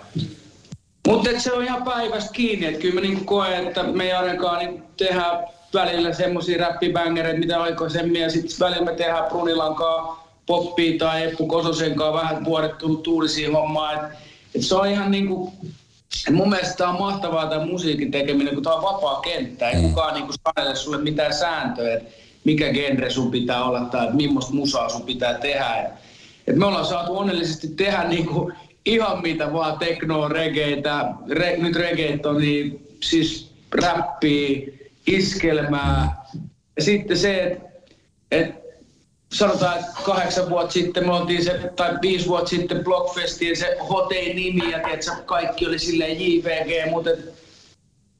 [1.08, 4.58] Mutta se on ihan päivästä kiinni, että kyllä mä niinku koen, että me ei ainakaan
[4.58, 5.24] niinku tehdä
[5.74, 11.94] välillä semmoisia räppibängereitä, mitä aikaisemmin, ja sitten välillä me tehdään Brunilankaa Poppi tai Eppu Kososen
[11.94, 13.94] kanssa vähän vuodettu tuulisiin hommaan.
[13.94, 14.12] Et,
[14.54, 15.52] et se on ihan niin kuin,
[16.32, 19.70] mun mielestä tämä on mahtavaa tämä musiikin tekeminen, kun tämä on vapaa kenttä.
[19.70, 19.82] Ei mm.
[19.82, 24.54] kukaan niin sanelle sulle mitään sääntöjä, että mikä genre sun pitää olla tai että millaista
[24.54, 25.82] musaa sun pitää tehdä.
[25.82, 25.90] Et,
[26.46, 28.54] et me ollaan saatu onnellisesti tehdä niin kuin
[28.86, 34.72] ihan mitä vaan, teknoa, regeitä, re, nyt regeet on niin, siis räppiä,
[35.06, 36.24] iskelmää.
[36.76, 37.68] Ja sitten se, että
[38.30, 38.61] et
[39.32, 44.36] sanotaan, että kahdeksan vuotta sitten me oltiin se, tai viisi vuotta sitten Blockfestiin se hotein
[44.36, 47.10] nimi ja tiedätkö, kaikki oli silleen JVG, mutta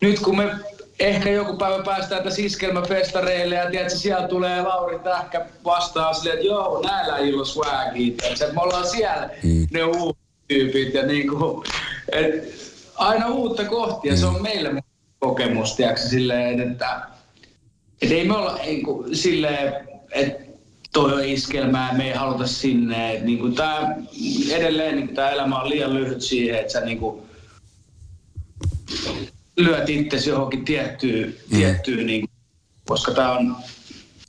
[0.01, 0.51] nyt kun me
[0.98, 6.48] ehkä joku päivä päästään tässä iskelmäfestareille ja tiedätkö, siellä tulee Lauri Tähkä vastaan silleen, että
[6.48, 9.66] joo, näillä ei ole swagia, että me ollaan siellä mm.
[9.70, 11.66] ne uudet tyypit ja niin kuin,
[12.12, 12.55] et,
[12.94, 14.18] aina uutta kohtia, mm.
[14.18, 14.42] se on mm.
[14.42, 14.83] meille
[15.18, 17.01] kokemus, tiedätkö, silleen, että,
[18.03, 19.75] että ei me olla ei, silleen,
[20.12, 20.41] että
[20.92, 23.20] toi iskelmää, me ei haluta sinne.
[23.20, 23.96] niin kuin tää,
[24.50, 27.22] edelleen niin tämä elämä on liian lyhyt siihen, että sä niin kuin
[29.57, 31.59] lyöt itsesi johonkin tiettyyn, mm.
[31.59, 32.28] tiettyyn niin,
[32.87, 33.57] koska tämä on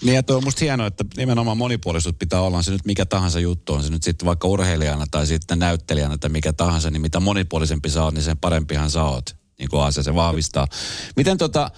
[0.04, 3.06] niin ja tuo on musta hienoa, että nimenomaan monipuolisuus pitää olla, on se nyt mikä
[3.06, 7.02] tahansa juttu, on se nyt sitten vaikka urheilijana tai sitten näyttelijänä tai mikä tahansa, niin
[7.02, 9.36] mitä monipuolisempi sä oot, niin sen parempihan sä oot.
[9.60, 10.68] Niin kuin asia se vahvistaa.
[11.16, 11.72] Miten tota,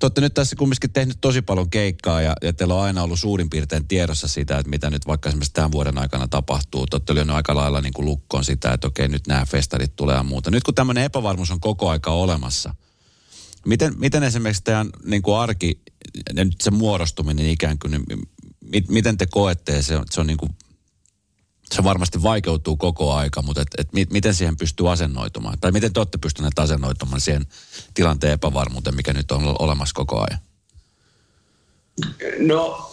[0.00, 3.20] te olette nyt tässä kumminkin tehnyt tosi paljon keikkaa ja, ja teillä on aina ollut
[3.20, 6.86] suurin piirtein tiedossa sitä, että mitä nyt vaikka esimerkiksi tämän vuoden aikana tapahtuu.
[6.86, 10.16] Te olette lyönyt aika lailla niin kuin lukkoon sitä, että okei nyt nämä festarit tulee
[10.16, 10.50] ja muuta.
[10.50, 12.74] Nyt kun tämmöinen epävarmuus on koko aika olemassa,
[13.66, 15.80] miten, miten esimerkiksi teidän niin kuin arki
[16.36, 20.38] ja nyt se muodostuminen ikään kuin, niin miten te koette, se on, se on niin
[20.38, 20.50] kuin
[21.74, 25.58] se varmasti vaikeutuu koko aika, mutta et, et miten siihen pystyy asennoitumaan?
[25.60, 27.46] Tai miten te olette pystyneet asennoitumaan siihen
[27.94, 30.40] tilanteen epävarmuuteen, mikä nyt on olemassa koko ajan?
[32.38, 32.92] No,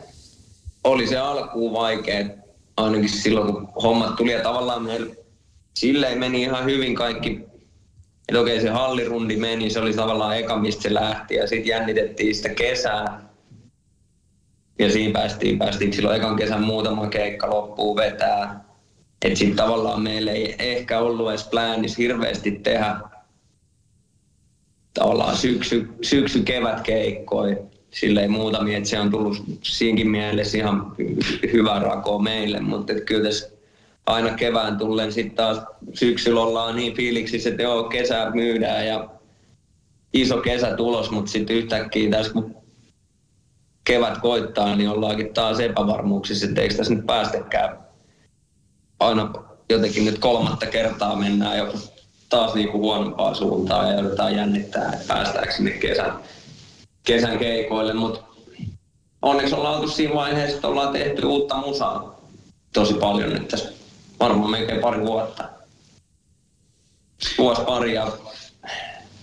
[0.84, 2.26] oli se alkuun vaikea,
[2.76, 5.14] ainakin silloin kun hommat tuli ja tavallaan meillä
[5.74, 7.40] silleen meni ihan hyvin kaikki.
[8.28, 12.34] Että okei, se hallirundi meni, se oli tavallaan eka, mistä se lähti ja sitten jännitettiin
[12.34, 13.25] sitä kesää
[14.78, 15.92] ja siinä päästiin, päästiin.
[15.92, 18.64] Silloin ekan kesän muutama keikka loppuun vetää.
[19.22, 22.96] Että sitten tavallaan meillä ei ehkä ollut edes pläänis hirveästi tehdä
[24.94, 27.56] tavallaan syksy, syksy kevät keikkoja.
[27.90, 30.92] Silleen muutamia, että se on tullut siinkin mielessä ihan
[31.52, 33.50] hyvä rako meille, mutta kyllä tässä
[34.06, 35.58] aina kevään tullen sitten taas
[35.94, 39.08] syksyllä ollaan niin fiiliksissä, että joo, kesää myydään ja
[40.12, 42.56] iso kesä tulos, mutta sitten yhtäkkiä tässä kun
[43.86, 47.78] kevät koittaa, niin ollaankin taas epävarmuuksissa, että eikö tässä nyt päästäkään.
[49.00, 49.32] Aina
[49.70, 51.74] jotenkin nyt kolmatta kertaa mennään jo
[52.28, 56.12] taas niin kuin huonompaa suuntaan ja joudutaan jännittää, että päästäänkö sinne kesän,
[57.04, 58.20] kesän keikoille, mutta
[59.22, 62.20] onneksi ollaan oltu siinä vaiheessa, että ollaan tehty uutta musaa
[62.72, 63.72] tosi paljon nyt tässä
[64.20, 65.48] varmaan melkein pari vuotta.
[67.38, 68.12] Vuosi pari ja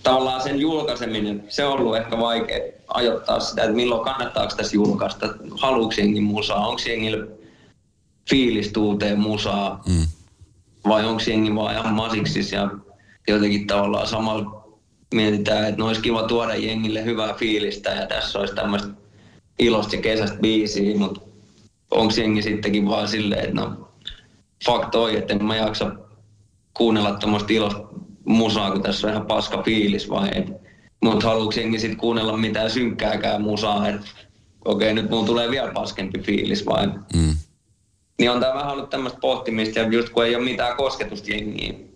[0.04, 5.34] tavallaan sen julkaiseminen, se on ollut ehkä vaikea ajoittaa sitä, että milloin kannattaako tässä julkaista,
[5.60, 7.26] haluuks jengi musaa, onko jengillä
[8.30, 10.06] fiilistä uuteen musaa, mm.
[10.88, 12.70] vai onko jengi vaan ihan masiksis ja
[13.28, 14.64] jotenkin tavallaan samalla
[15.14, 18.88] mietitään, että no olisi kiva tuoda jengille hyvää fiilistä ja tässä olisi tämmöistä
[19.58, 21.20] ilosta ja kesästä biisiä, mutta
[21.90, 23.88] onko jengi sittenkin vaan silleen, että no
[24.66, 25.90] fuck toi, että en mä jaksa
[26.74, 30.30] kuunnella tämmöistä ilosta musaa, kun tässä on ihan paska fiilis vai
[31.02, 34.06] Mutta haluuks jengi sitten kuunnella mitään synkkääkään musaa, että
[34.64, 37.36] okei okay, nyt mun tulee vielä paskempi fiilis vai mm.
[38.18, 41.94] Niin on tää vähän ollut tämmöistä pohtimista ja just kun ei ole mitään kosketusta jengiin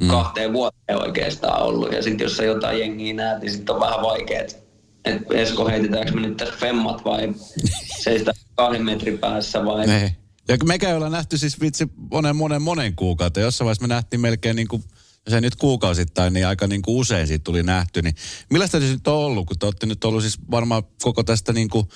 [0.00, 0.08] mm.
[0.08, 1.92] kahteen vuoteen oikeastaan ollut.
[1.92, 4.70] Ja sitten jos sä jotain jengiä näet, niin sitten on vähän vaikeet.
[5.04, 7.34] Että Esko heitetäänkö me nyt tässä femmat vai
[8.04, 9.90] seistä kahden metrin päässä vai...
[9.90, 10.10] Ei.
[10.48, 13.40] Ja mekä ei olla nähty siis vitsi monen monen monen kuukautta.
[13.40, 14.84] Jossain vaiheessa me nähtiin melkein niin kuin
[15.30, 18.02] se nyt kuukausittain, niin aika niin kuin usein siitä tuli nähty.
[18.02, 18.14] Niin
[18.50, 21.68] millaista se nyt on ollut, kun te olette nyt ollut siis varmaan koko tästä niin
[21.68, 21.88] kuin,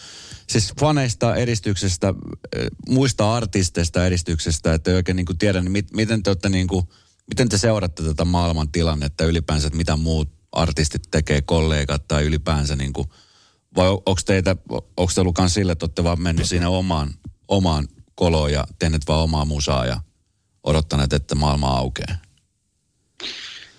[0.48, 2.14] siis faneista edistyksestä,
[2.56, 6.66] eh, muista artisteista edistyksestä, että oikein niin kuin tiedä, niin mit, miten te olette niin
[6.66, 6.88] kuin,
[7.28, 12.76] miten te seuratte tätä maailman tilannetta ylipäänsä, että mitä muut artistit tekee, kollegat tai ylipäänsä
[12.76, 13.08] niin kuin,
[13.76, 17.14] vai onko teitä, onko te ollut sille, että olette vaan mennyt siinä omaan,
[17.48, 20.00] omaan koloon ja tehneet vaan omaa musaa ja
[20.64, 22.23] odottaneet, että maailma aukeaa?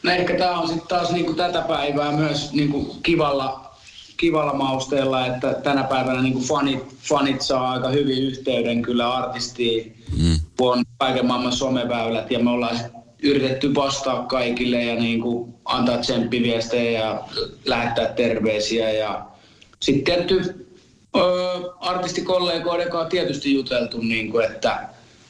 [0.06, 3.76] No ehkä tämä on sitten taas niinku tätä päivää myös niinku kivalla,
[4.18, 10.40] kivalla mausteella, että tänä päivänä niinku fanit, fanit saa aika hyvin yhteyden kyllä artistiin, mm.
[10.58, 12.80] kun on kaiken maailman someväylät ja me ollaan
[13.24, 17.24] yritetty vastaa kaikille ja niinku antaa tsemppiviestejä ja
[17.66, 19.26] lähettää terveisiä ja
[19.80, 20.68] sitten tietty
[21.80, 24.90] artistikollegoiden kanssa tietysti juteltu, niin kuin, että,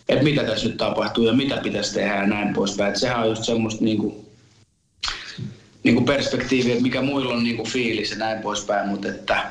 [0.10, 2.88] että mitä tässä nyt tapahtuu ja mitä pitäisi tehdä ja näin poispäin.
[2.88, 4.25] Että sehän on just semmoista niin kuin,
[5.86, 9.44] niin kuin perspektiivi, että mikä muilla on niin kuin fiilis ja näin poispäin, mutta että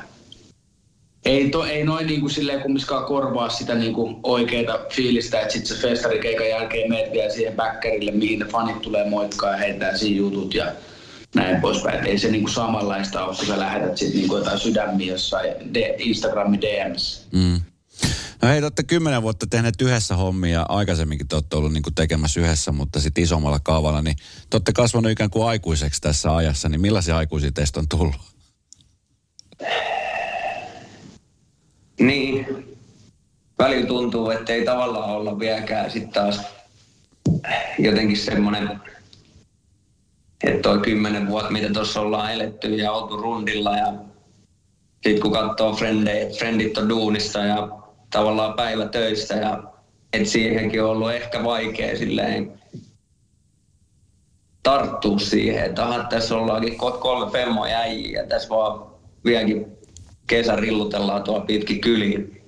[1.25, 5.53] ei, to, ei noin niin kuin silleen kumminkaan korvaa sitä niin kuin oikeita fiilistä, että
[5.53, 9.97] sitten se festarikeikan jälkeen meet vielä siihen backerille, mihin ne fanit tulee moikkaa ja heittää
[9.97, 10.65] siinä jutut ja
[11.35, 11.99] näin poispäin.
[11.99, 15.95] Et ei se niinku samanlaista ole, kun sä lähetät sitten niinku jotain sydämiä jossain de-
[15.97, 17.27] Instagramin DMs.
[17.31, 17.61] Mm.
[18.45, 20.65] No hei, te olette kymmenen vuotta tehneet yhdessä hommia.
[20.69, 24.01] Aikaisemminkin te olette ollut niin kuin tekemässä yhdessä, mutta sitten isommalla kaavalla.
[24.01, 24.15] Niin
[24.49, 26.69] te olette kasvanut ikään kuin aikuiseksi tässä ajassa.
[26.69, 28.15] Niin millaisia aikuisia teistä on tullut?
[31.99, 32.45] Niin.
[33.59, 36.41] Välillä tuntuu, että ei tavallaan olla vieläkään sitten taas
[37.79, 38.81] jotenkin semmoinen,
[40.43, 43.93] että toi kymmenen vuotta, mitä tuossa ollaan eletty ja oltu rundilla ja
[45.03, 45.75] sitten kun katsoo
[46.37, 47.84] frendit on duunissa ja
[48.15, 49.63] tavallaan päivä töissä ja
[50.13, 52.61] et siihenkin on ollut ehkä vaikea silleen
[54.63, 58.85] tarttua siihen, että aha, tässä ollaankin kolme femmo äijiä ja tässä vaan
[59.25, 59.65] vieläkin
[60.27, 62.41] kesä rillutellaan tuolla pitkin kyliin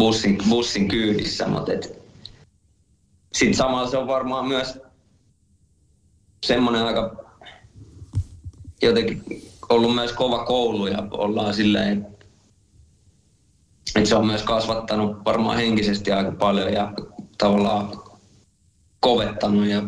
[0.00, 1.72] bussin, bussin kyydissä, mutta
[3.32, 4.78] sitten samalla se on varmaan myös
[6.46, 7.16] semmoinen aika
[8.82, 9.22] jotenkin
[9.68, 12.13] ollut myös kova koulu ja ollaan silleen,
[13.96, 16.92] että se on myös kasvattanut varmaan henkisesti aika paljon ja
[17.38, 17.92] tavallaan
[19.00, 19.82] kovettanut ja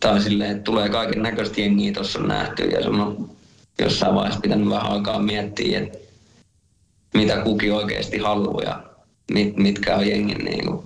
[0.00, 3.30] tai silleen, että tulee kaiken näköistä jengiä tuossa nähty ja se on
[3.78, 5.98] jossain vaiheessa pitänyt vähän aikaa miettiä, että
[7.14, 8.82] mitä kuki oikeasti haluaa ja
[9.32, 10.82] mit, mitkä on jengin niin kuin,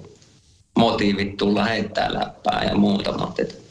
[0.79, 3.62] motiivit tulla heittää läppää ja muuta, mutta et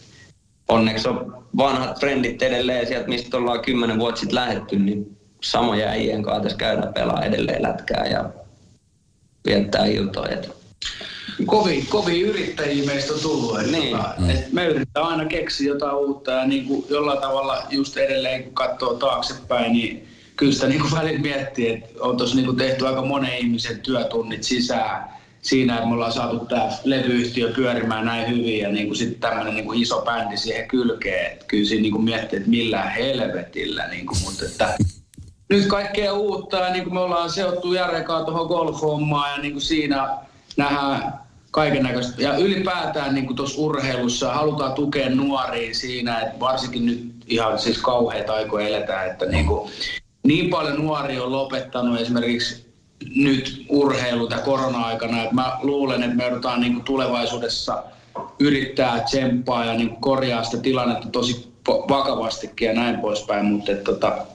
[0.68, 6.24] onneksi on vanhat frendit edelleen sieltä, mistä ollaan kymmenen vuotta sitten lähetty, niin samoja äijien
[6.24, 8.30] kanssa tässä käydään pelaa edelleen lätkää ja
[9.46, 10.38] viettää iltoja.
[11.46, 13.60] Kovin, kovin yrittäjiä meistä on tullut.
[13.60, 13.98] Että niin.
[13.98, 18.44] tota, et me yritetään aina keksiä jotain uutta ja niin kuin jollain tavalla just edelleen
[18.44, 22.88] kun katsoo taaksepäin, niin kyllä sitä niin kuin välillä miettii, että on tuossa niin tehty
[22.88, 28.60] aika monen ihmisen työtunnit sisään siinä, että me ollaan saatu tämä levyyhtiö pyörimään näin hyvin
[28.60, 31.32] ja niin kuin sitten tämmöinen niin kuin iso bändi siihen kylkeen.
[31.32, 34.76] Että kyllä siinä niin kuin miettii, että millään helvetillä, niin kuin, mutta että
[35.54, 38.82] nyt kaikkea uutta ja niin kuin me ollaan seottu Jarekaa tuohon golf
[39.36, 40.10] ja niin kuin siinä
[40.58, 41.14] nähdään
[41.52, 42.22] kaiken näköistä.
[42.22, 48.34] Ja ylipäätään niin tuossa urheilussa halutaan tukea nuoria siinä, että varsinkin nyt ihan siis kauheita
[48.34, 49.72] aikoja eletään, että niin, kuin,
[50.24, 52.74] niin paljon nuoria on lopettanut esimerkiksi
[53.16, 57.84] nyt urheilu ja korona-aikana, että mä luulen, että me joudutaan niin kuin tulevaisuudessa
[58.40, 64.26] yrittää tsemppaa ja niin korjaa sitä tilannetta tosi vakavastikin ja näin poispäin, mutta että, tota,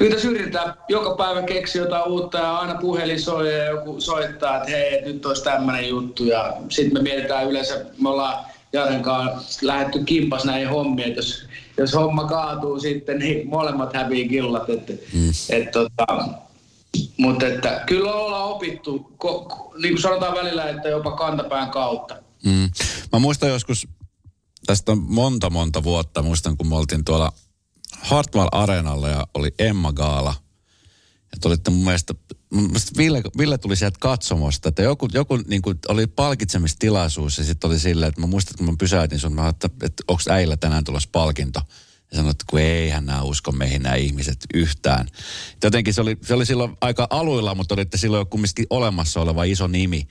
[0.00, 4.56] kyllä tässä yritetään joka päivä keksiä jotain uutta ja aina puhelin soi ja joku soittaa,
[4.56, 6.24] että hei, nyt olisi tämmöinen juttu.
[6.24, 11.44] Ja sitten me mietitään yleensä, me ollaan Jaren kanssa lähdetty kimpas näihin hommiin, että jos,
[11.76, 14.70] jos homma kaatuu sitten, niin molemmat hävii killat.
[14.70, 15.30] Että, mm.
[15.50, 16.28] et, tota,
[17.16, 22.16] mutta että kyllä ollaan opittu, ko, niin kuin sanotaan välillä, että jopa kantapään kautta.
[22.44, 22.70] Mm.
[23.12, 23.88] Mä muistan joskus,
[24.66, 27.32] tästä on monta monta vuotta, muistan kun me oltiin tuolla
[28.00, 30.34] Hartwall Areenalla ja oli Emma Gaala.
[31.32, 32.14] Ja te olitte mun mielestä,
[32.52, 37.44] mun mielestä Ville, Ville tuli sieltä katsomosta, että joku, joku niin kuin oli palkitsemistilaisuus ja
[37.44, 40.22] sitten oli silleen, että mä muistan, että kun mä pysäytin sun, mä että, että onko
[40.30, 41.60] äillä tänään tulossa palkinto.
[42.10, 45.06] Ja sanoin, että kun eihän nämä usko meihin nämä ihmiset yhtään.
[45.64, 49.44] Jotenkin se oli, se oli silloin aika aluilla, mutta olitte silloin jo kumminkin olemassa oleva
[49.44, 50.08] iso nimi.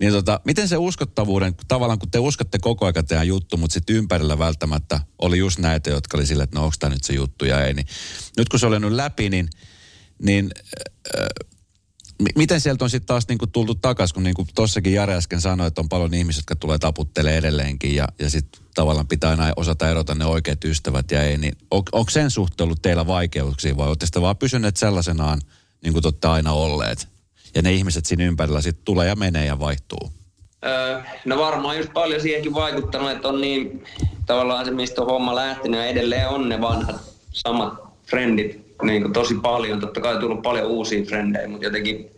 [0.00, 3.96] Niin tota, miten se uskottavuuden, tavallaan kun te uskotte koko ajan teidän juttu, mutta sitten
[3.96, 7.44] ympärillä välttämättä oli just näitä, jotka oli silleen, että no onko tämä nyt se juttu
[7.44, 7.74] ja ei.
[7.74, 7.86] Niin
[8.36, 9.48] nyt kun se oli nyt läpi, niin,
[10.22, 10.50] niin
[11.18, 11.26] äh,
[12.36, 15.80] miten sieltä on sitten taas niinku tultu takaisin, kun niinku tossakin Jare äsken sanoi, että
[15.80, 20.14] on paljon ihmisiä, jotka tulee taputtelee edelleenkin ja, ja sitten tavallaan pitää aina osata erota
[20.14, 24.06] ne oikeat ystävät ja ei, niin on, onko sen suhteen ollut teillä vaikeuksia vai olette
[24.06, 25.40] sitten vaan pysyneet sellaisenaan,
[25.82, 27.08] niin kuin olette aina olleet?
[27.54, 30.12] Ja ne ihmiset siinä ympärillä sitten tulee ja menee ja vaihtuu.
[30.66, 33.84] Öö, no varmaan just paljon siihenkin vaikuttanut, että on niin
[34.26, 37.00] tavallaan se, mistä on homma lähtenyt ja edelleen on ne vanhat
[37.32, 37.74] samat
[38.06, 39.80] frendit niin kuin tosi paljon.
[39.80, 42.10] Totta kai tullut paljon uusia frendejä, mutta jotenkin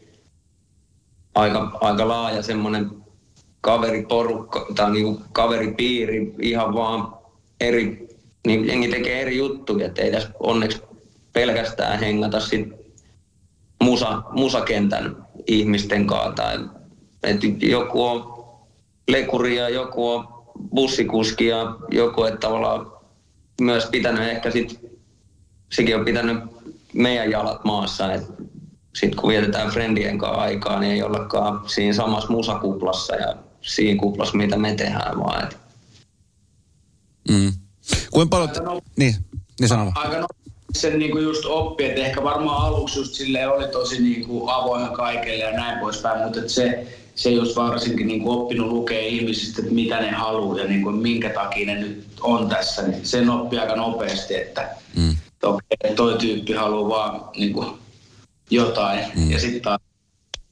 [1.35, 2.91] aika, aika laaja semmoinen
[3.61, 7.13] kaveriporukka tai niin kaveripiiri ihan vaan
[7.61, 8.09] eri,
[8.47, 10.83] niin jengi tekee eri juttuja, että ei tässä onneksi
[11.33, 12.69] pelkästään hengata sit
[13.83, 16.59] musa, musakentän ihmisten kanssa tai
[17.23, 18.45] että joku on
[19.09, 20.29] lekuri ja joku on
[20.75, 22.93] bussikuski ja joku, että tavallaan
[23.61, 24.81] myös pitänyt ehkä sit,
[25.73, 26.39] sekin on pitänyt
[26.95, 28.33] meidän jalat maassa, että
[28.95, 33.37] sitten kun vietetään friendien kanssa aikaa, niin ei ollakaan siinä samassa musakuplassa ja
[33.75, 35.45] siinä kuplassa, mitä me tehdään vaan.
[35.45, 35.59] Et.
[37.29, 37.53] Mm.
[38.11, 38.51] Kuinka paljon...
[38.51, 38.61] Te...
[38.61, 39.15] No, niin,
[39.61, 39.93] niin sano.
[39.95, 40.27] Aika no,
[40.75, 45.37] sen niinku just oppi, että ehkä varmaan aluksi just silleen oli tosi niinku avoin kaikille
[45.37, 50.11] ja näin poispäin, mutta se, se just varsinkin niinku oppinut lukea ihmisistä, että mitä ne
[50.11, 54.77] haluaa ja niinku minkä takia ne nyt on tässä, niin sen oppi aika nopeasti, että
[54.97, 55.17] mm.
[55.43, 57.79] okay, toi tyyppi haluaa vaan niinku
[58.51, 59.31] jotain mm.
[59.31, 59.81] ja sitten taas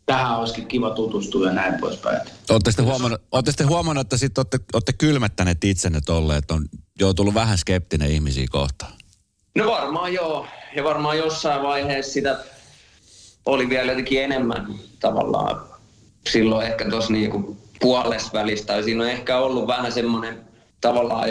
[0.08, 2.20] tähän olisikin kiva tutustua ja näin poispäin.
[2.50, 6.64] Olette sitten huomannut, olette sitten huomannut että sitten olette, olette kylmättäneet itsenne tolle, että on
[7.00, 8.92] jo tullut vähän skeptinen ihmisiä kohtaan?
[9.54, 10.46] No varmaan joo.
[10.76, 12.38] Ja varmaan jossain vaiheessa sitä
[13.46, 15.60] oli vielä jotenkin enemmän tavallaan
[16.30, 18.66] silloin ehkä tuossa niinku puolesvälistä.
[18.66, 20.40] Tai siinä on ehkä ollut vähän semmoinen
[20.80, 21.28] tavallaan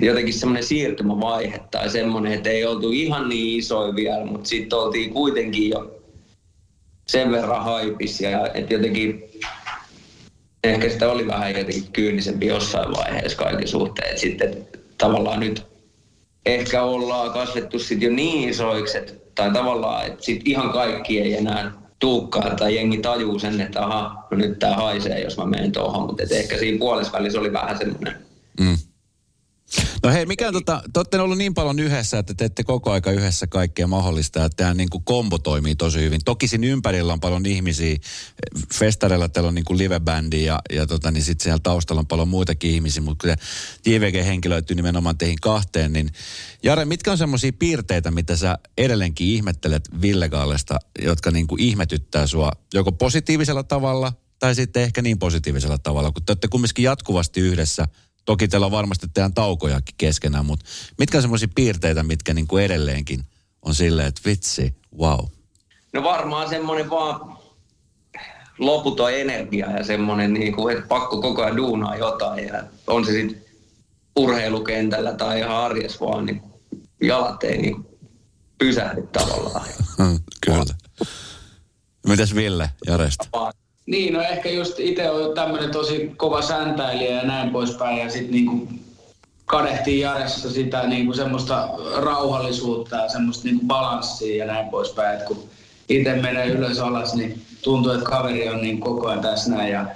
[0.00, 5.14] jotenkin semmoinen siirtymävaihe tai semmoinen, että ei oltu ihan niin isoja vielä, mutta sitten oltiin
[5.14, 5.97] kuitenkin jo
[7.08, 9.24] sen verran haipis ja että jotenkin
[10.64, 14.08] ehkä sitä oli vähän jotenkin kyynisempi jossain vaiheessa kaiken suhteen.
[14.08, 14.66] Että sitten
[14.98, 15.66] tavallaan nyt
[16.46, 21.36] ehkä ollaan kasvettu sitten jo niin isoiksi, että, tai tavallaan, että sitten ihan kaikki ei
[21.36, 25.72] enää tuukkaa tai jengi tajuu sen, että aha, no nyt tämä haisee, jos mä menen
[25.72, 28.14] tuohon, mutta ehkä siinä puolessa oli vähän semmoinen
[28.60, 28.78] mm.
[30.08, 33.46] No hei, mikä tota, te olette ollut niin paljon yhdessä, että teette koko aika yhdessä
[33.46, 36.20] kaikkea mahdollista, että tämä niin kuin kombo toimii tosi hyvin.
[36.24, 37.96] Toki siinä ympärillä on paljon ihmisiä,
[38.74, 42.28] festareilla teillä on niin kuin livebändi ja, ja tota, niin sitten siellä taustalla on paljon
[42.28, 43.36] muitakin ihmisiä, mutta kun
[43.86, 46.10] JVG henkilöityy nimenomaan teihin kahteen, niin
[46.62, 52.52] Jare, mitkä on semmoisia piirteitä, mitä sä edelleenkin ihmettelet Villegaalesta, jotka niin kuin ihmetyttää sua
[52.74, 57.88] joko positiivisella tavalla tai sitten ehkä niin positiivisella tavalla, kun te olette kumminkin jatkuvasti yhdessä–
[58.28, 60.66] Toki teillä on varmasti teidän taukojakin keskenään, mutta
[60.98, 63.24] mitkä on semmoisia piirteitä, mitkä niin kuin edelleenkin
[63.62, 65.24] on silleen, että vitsi, wow.
[65.92, 67.38] No varmaan semmoinen vaan
[68.58, 72.46] loputon energia ja semmoinen, niin kuin, että pakko koko ajan duunaa jotain.
[72.46, 73.44] Ja on se sitten
[74.16, 76.42] urheilukentällä tai ihan arjessa vaan, niin
[77.02, 77.86] jalat ei niin
[78.58, 79.66] pysähdy tavallaan.
[80.46, 80.74] Kyllä.
[82.06, 83.52] Mitäs Ville Jaresta?
[83.88, 87.98] Niin, no ehkä just itse on tämmöinen tosi kova säntäilijä ja näin poispäin.
[87.98, 88.68] Ja sitten niinku
[89.46, 95.18] kadehtii Jaressa sitä niinku semmoista rauhallisuutta ja semmoista niinku balanssia ja näin poispäin.
[95.18, 95.48] Et kun
[95.88, 99.72] itse menee ylös alas, niin tuntuu, että kaveri on niin koko ajan tässä näin.
[99.72, 99.86] Ja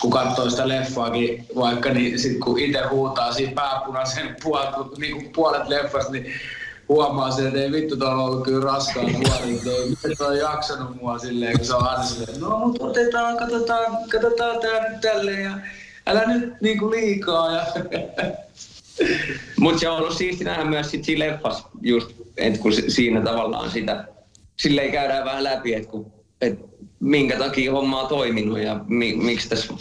[0.00, 5.32] kun katsoo sitä leffaakin vaikka, niin sit kun itse huutaa siinä pääpunaisen puolet, niin kuin
[5.34, 6.32] puolet leffasta, niin
[6.88, 9.60] huomaa sen, että ei vittu tuolla ollut kyllä raskaan huoli,
[10.10, 14.60] että on jaksanut mua silleen, kun se on aina silleen, no mutta otetaan, katsotaan, katsotaan
[14.60, 15.52] tää nyt tälleen ja
[16.06, 17.52] älä nyt niinku liikaa.
[17.52, 17.66] Ja...
[19.60, 23.70] Mutta se on ollut siisti nähdä myös sit siinä leffassa, just, että kun siinä tavallaan
[23.70, 24.04] sitä,
[24.56, 26.58] silleen käydään vähän läpi, että kun, et
[27.00, 29.74] minkä takia homma on toiminut ja mi, miksi tässä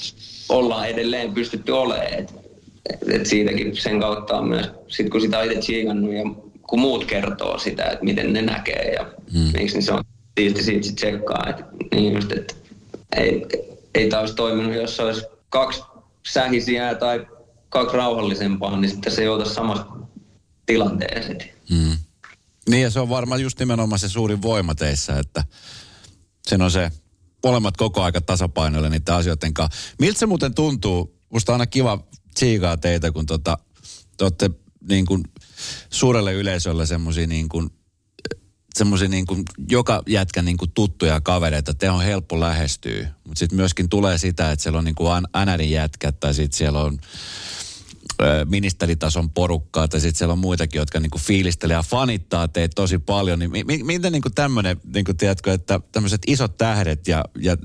[0.50, 2.14] ollaan edelleen pystytty olemaan.
[2.14, 2.34] Et,
[3.08, 5.94] et siitäkin sen kautta on myös, sit kun sitä on itse ja
[6.68, 9.52] kun muut kertoo sitä, että miten ne näkee ja hmm.
[9.58, 10.04] miksi, niin se on
[10.40, 11.46] siisti siitä sit tsekkaa.
[11.50, 12.56] Että, niin just, että
[13.16, 13.46] ei,
[13.96, 15.82] ei tämä olisi toiminut, jos olisi kaksi
[16.28, 17.28] sähisiä tai
[17.70, 19.86] kaksi rauhallisempaa, niin sitten se joutuisi samasta
[20.66, 21.50] tilanteeseen.
[21.70, 21.98] Hmm.
[22.70, 25.44] Niin ja se on varmaan just nimenomaan se suurin voima teissä, että
[26.48, 26.92] sen on se
[27.44, 29.80] molemmat koko aika tasapainoille niiden asioiden kanssa.
[30.00, 31.18] Miltä se muuten tuntuu?
[31.30, 33.58] Musta on aina kiva tsiikaa teitä, kun tota,
[34.18, 34.50] te olette
[34.90, 35.24] niin kuin
[35.90, 37.70] suurelle yleisölle semmoisia niin kuin
[38.76, 43.08] semmoisia niin kuin joka jätkä niin kuin tuttuja kavereita, te on helppo lähestyä.
[43.24, 46.80] Mutta sitten myöskin tulee sitä, että siellä on niin kuin NRin jätkät tai sitten siellä
[46.80, 47.00] on
[48.46, 53.40] ministeritason porukkaa tai sitten siellä on muitakin, jotka niinku fiilistelee ja fanittaa teitä tosi paljon.
[53.40, 57.58] Niin mi- miten niinku tämmöinen, niinku tiedätkö, että tämmöiset isot tähdet ja, ja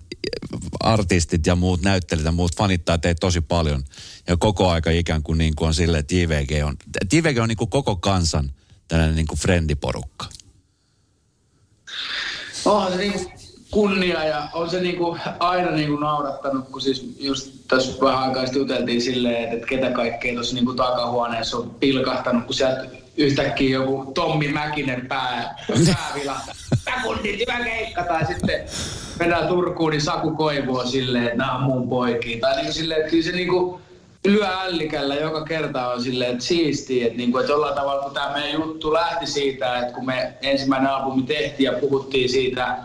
[0.80, 3.84] artistit ja muut näyttelijät ja muut fanittaa teitä tosi paljon.
[4.28, 6.76] Ja koko aika ikään kuin, niin kuin on silleen, että JVG on,
[7.12, 8.52] JVG on niinku koko kansan
[8.88, 10.26] tällainen niinku frendiporukka.
[12.64, 13.41] Onhan se niinku
[13.72, 19.02] kunnia ja on se niinku aina niinku naurattanut, kun siis just tässä vähän aikaa juteltiin
[19.02, 25.06] silleen, että ketä kaikkea tuossa niinku takahuoneessa on pilkahtanut, kun sieltä yhtäkkiä joku Tommi Mäkinen
[25.06, 25.56] pää,
[25.86, 26.54] pää vilahtaa.
[27.02, 28.02] Kundit, hyvä keikka.
[28.02, 28.64] Tai sitten
[29.18, 32.40] mennään Turkuun, niin Saku Koivu on silleen, että nämä on mun poikia.
[32.40, 33.80] Tai niinku silleen, että kyllä se niinku
[34.24, 37.06] lyö ällikällä joka kerta on silleen, että siistiä.
[37.06, 40.90] Että, niinku, että jollain tavalla, kun tämä meidän juttu lähti siitä, että kun me ensimmäinen
[40.90, 42.78] albumi tehtiin ja puhuttiin siitä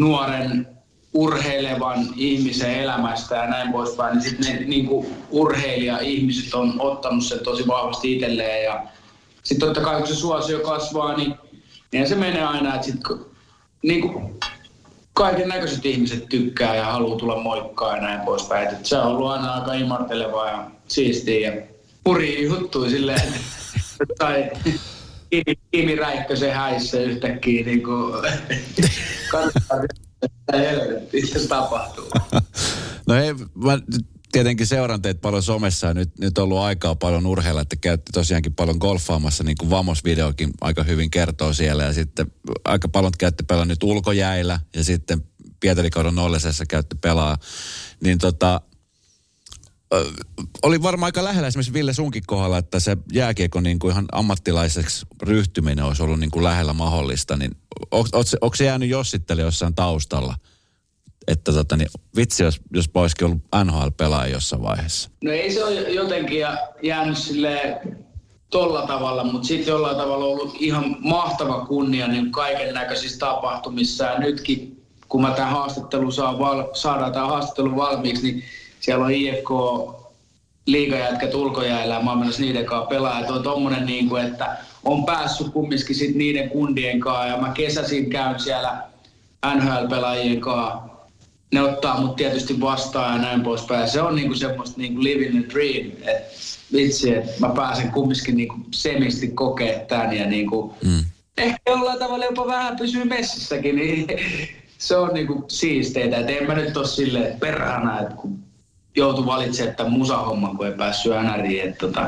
[0.00, 0.66] nuoren
[1.14, 4.88] urheilevan ihmisen elämästä ja näin poispäin, niin sitten ne niin
[5.30, 8.82] urheilija-ihmiset on ottanut sen tosi vahvasti itselleen ja
[9.42, 11.34] sitten totta kai kun se suosio kasvaa, niin,
[11.92, 13.18] niin se menee aina, että sitten
[13.82, 14.10] niin
[15.12, 18.68] kaiken näköiset ihmiset tykkää ja haluaa tulla moikkaa ja näin poispäin.
[18.68, 21.62] Et se on ollut aina aika imartelevaa ja siistiä ja
[22.04, 23.34] puri juttu silleen,
[24.18, 24.50] tai
[25.70, 28.12] Kimi Räikkösen häissä yhtäkkiä niin kuin,
[29.32, 29.88] katsotaan,
[31.12, 32.10] mitä se tapahtuu.
[33.06, 33.78] No ei, mä
[34.32, 38.12] tietenkin seuraan teitä paljon somessa ja nyt, nyt on ollut aikaa paljon urheilla, että käytte
[38.12, 42.32] tosiaankin paljon golfaamassa, niin kuin Vamos-videokin aika hyvin kertoo siellä ja sitten
[42.64, 45.22] aika paljon käytte pelaa nyt ulkojäillä ja sitten
[45.60, 47.36] Pietarikaudon nollisessa käytte pelaa,
[48.04, 48.60] niin tota,
[50.62, 55.06] oli varmaan aika lähellä esimerkiksi Ville sunkin kohdalla, että se jääkiekko niin kuin ihan ammattilaiseksi
[55.22, 57.50] ryhtyminen olisi ollut niin kuin lähellä mahdollista, niin
[58.40, 60.34] onko se jäänyt jossittele jossain taustalla?
[61.28, 65.10] Että tota, niin, vitsi, jos, jos olisikin ollut NHL-pelaaja jossain vaiheessa.
[65.24, 66.38] No ei se ole jotenkin
[66.82, 67.80] jäänyt sille
[68.50, 74.04] tolla tavalla, mutta sitten jollain tavalla ollut ihan mahtava kunnia niin kaiken näköisissä tapahtumissa.
[74.04, 78.44] Ja nytkin, kun mä tämän haastattelun saan val, saadaan tämän haastattelun valmiiksi, niin
[78.80, 79.50] siellä on IFK
[80.66, 83.20] liigajätkät ulkojäällä ja mä oon niiden kanssa pelaa.
[83.20, 87.52] Että on tommonen niin kuin, että on päässyt kumminkin sit niiden kundien kanssa ja mä
[87.52, 88.82] kesäsin käyn siellä
[89.46, 90.90] NHL-pelaajien kanssa.
[91.52, 93.88] Ne ottaa mut tietysti vastaan ja näin poispäin.
[93.88, 95.86] Se on niinku semmoista niinku living the dream.
[96.02, 96.22] Et
[96.72, 101.04] vitsi, että mä pääsen kumminkin niinku semisti kokea tän ja niinku, mm.
[101.38, 104.06] ehkä jollain tavalla jopa vähän pysyy messissäkin, niin
[104.78, 106.16] se on niinku siisteitä.
[106.16, 108.38] Et en mä nyt ole silleen perhana, että kun
[108.96, 111.76] joutui valitsemaan tämän musahomman, kun ei päässyt NRiin.
[111.76, 112.06] Tota.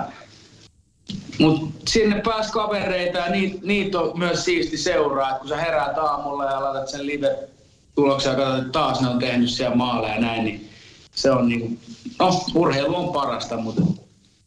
[1.39, 5.99] Mutta sinne pääsi kavereita ja niitä niit on myös siisti seuraa, että kun sä heräät
[5.99, 10.21] aamulla ja laitat sen live-tuloksen ja katsot, että taas ne on tehnyt siellä maaleja ja
[10.21, 10.71] näin, niin
[11.15, 11.79] se on niin,
[12.19, 13.83] no urheilu on parasta, mutta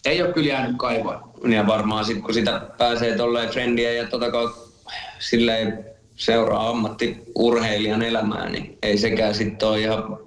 [0.06, 1.32] ei ole kyllä jäänyt kaivaa.
[1.50, 4.72] Ja varmaan sitten kun sitä pääsee tolleen trendiä ja tota kautta
[5.20, 10.18] silleen seuraa ammattiurheilijan elämää, niin ei sekään sitten ole ihan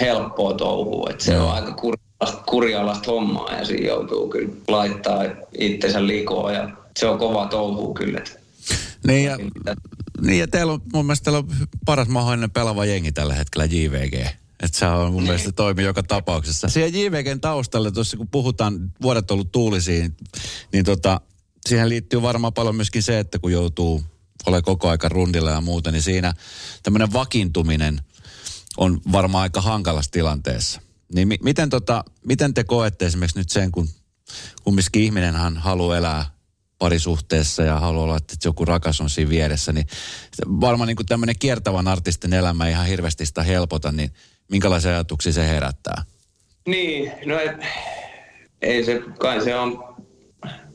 [0.00, 1.10] helppoa touhua.
[1.10, 5.22] Että se on aika kurjalasta, kurjalasta hommaa ja siinä joutuu kyllä laittaa
[5.58, 8.20] itsensä likoon ja se on kova touhu kyllä.
[9.06, 9.38] Niin ja,
[10.20, 11.48] niin ja teillä on mun mielestä teillä on
[11.84, 14.26] paras mahdollinen pelava jengi tällä hetkellä JVG.
[14.62, 15.22] Että se on mun niin.
[15.22, 16.68] mielestä toimii joka tapauksessa.
[16.68, 20.16] Siihen JVGn taustalle, tuossa kun puhutaan vuodet ollut tuulisiin,
[20.72, 21.20] niin tota,
[21.68, 24.02] siihen liittyy varmaan paljon myöskin se, että kun joutuu
[24.46, 26.34] ole koko aika rundilla ja muuta, niin siinä
[26.82, 28.00] tämmöinen vakiintuminen–
[28.76, 30.80] on varmaan aika hankalassa tilanteessa.
[31.14, 33.88] Niin mi- miten, tota, miten te koette esimerkiksi nyt sen, kun
[34.64, 36.24] kumminkin ihminenhän haluaa elää
[36.78, 39.86] parisuhteessa ja haluaa olla, että joku rakas on siinä vieressä, niin
[40.46, 44.12] varmaan niin tämmöinen kiertävän artistin elämä ihan hirveästi sitä helpota, niin
[44.50, 46.04] minkälaisia ajatuksia se herättää?
[46.66, 47.48] Niin, no ei,
[48.62, 49.94] ei se, kai se on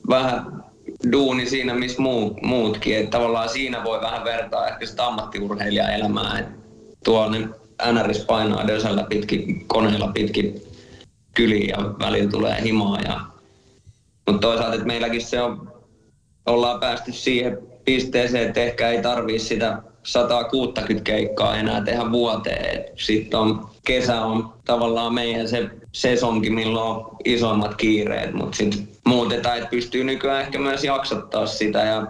[0.09, 0.63] vähän
[1.11, 2.97] duuni siinä, missä muu, muutkin.
[2.97, 6.39] Että tavallaan siinä voi vähän vertaa ehkä sitä ammattiurheilijaelämää.
[6.39, 6.51] Että
[7.03, 7.37] tuolla
[7.91, 10.61] NRS painaa dösällä pitkin, koneella pitkin
[11.33, 12.99] kyliin ja välillä tulee himaa.
[13.01, 13.21] Ja,
[14.27, 15.73] mutta toisaalta, että meilläkin se on,
[16.45, 22.85] ollaan päästy siihen pisteeseen, että ehkä ei tarvii sitä 160 keikkaa enää tehdä vuoteen.
[22.95, 29.57] Sitten on, kesä on tavallaan meidän se sesonki, milloin on isommat kiireet, mutta sitten muutetaan,
[29.57, 32.07] että pystyy nykyään ehkä myös jaksottaa sitä ja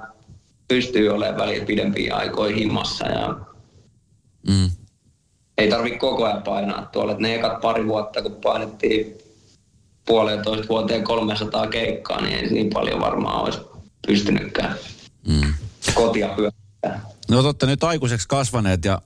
[0.68, 3.36] pystyy olemaan väliin pidempiä aikoja himassa ja
[4.48, 4.70] mm.
[5.58, 7.12] Ei tarvitse koko ajan painaa tuolla.
[7.12, 9.18] Et ne ekat pari vuotta, kun painettiin
[10.06, 13.60] puolentoista vuoteen 300 keikkaa, niin ei niin paljon varmaan olisi
[14.08, 14.76] pystynytkään
[15.28, 15.54] mm.
[15.94, 17.02] kotia pyörittämään.
[17.30, 19.02] No totta, nyt aikuiseksi kasvaneet ja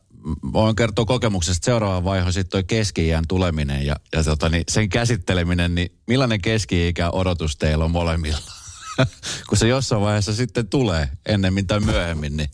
[0.54, 4.90] voin kertoa kokemuksesta seuraava vaihe on sitten toi keski tuleminen ja, ja tota, niin sen
[4.90, 8.52] käsitteleminen, niin millainen keski-ikä odotus teillä on molemmilla?
[9.50, 12.50] Kun se jossain vaiheessa sitten tulee ennemmin tai myöhemmin, niin...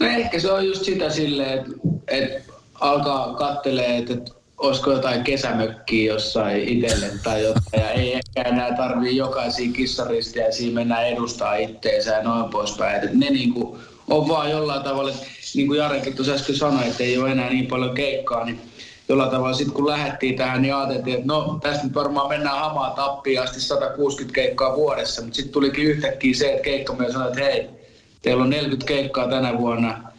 [0.00, 1.72] No ehkä se on just sitä silleen, että,
[2.08, 8.42] että alkaa kattelee, että, että olisiko jotain kesämökkiä jossain itselle tai jotain, ja ei ehkä
[8.42, 12.96] enää tarvii jokaisia kissaristiäisiä mennä edustaa itteensä ja noin poispäin.
[12.96, 13.78] Että ne niinku
[14.08, 15.12] on vaan jollain tavalla,
[15.54, 18.60] niin kuin Jarekin tuossa äsken sanoi, että ei ole enää niin paljon keikkaa, niin
[19.08, 22.90] jollain tavalla sitten kun lähdettiin tähän, niin ajateltiin, että no tästä nyt varmaan mennään hamaa
[22.90, 27.79] tappiin asti 160 keikkaa vuodessa, mutta sitten tulikin yhtäkkiä se, että keikkamies sanoi, että hei,
[28.22, 30.12] teillä on 40 keikkaa tänä vuonna,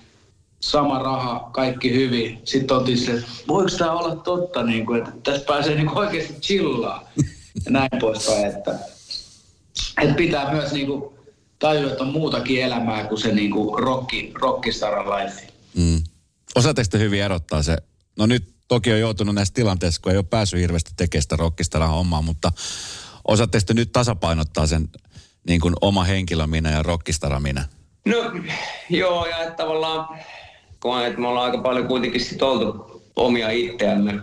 [0.60, 2.42] sama raha, kaikki hyvin.
[2.44, 6.34] Sitten otin sille, että voiko tämä olla totta, niin kuin, että tässä pääsee niin oikeasti
[6.34, 7.10] chillaa
[7.66, 8.46] ja näin poispäin.
[8.46, 8.80] Että,
[10.02, 11.14] että pitää myös niin kuin,
[11.60, 15.48] tajua, että on muutakin elämää kuin se niin kuin rocki, rockistaran life.
[15.76, 16.04] Mm.
[16.56, 17.78] Osaatteko hyvin erottaa se?
[18.18, 21.90] No nyt toki on joutunut näissä tilanteissa, kun ei ole päässyt hirveästi tekemään sitä rockistaran
[21.90, 22.52] hommaa, mutta
[23.28, 24.90] osaatteko nyt tasapainottaa sen
[25.48, 27.68] niin kuin oma henkilö minä ja rockistara minä?
[28.06, 28.18] No
[28.90, 30.08] joo, ja että tavallaan
[30.80, 34.20] koen, että me ollaan aika paljon kuitenkin sit oltu omia itseämme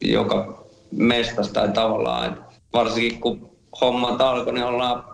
[0.00, 2.26] joka mestasta tavallaan.
[2.26, 3.50] Että varsinkin kun
[3.80, 5.04] hommat alkoi, niin ollaan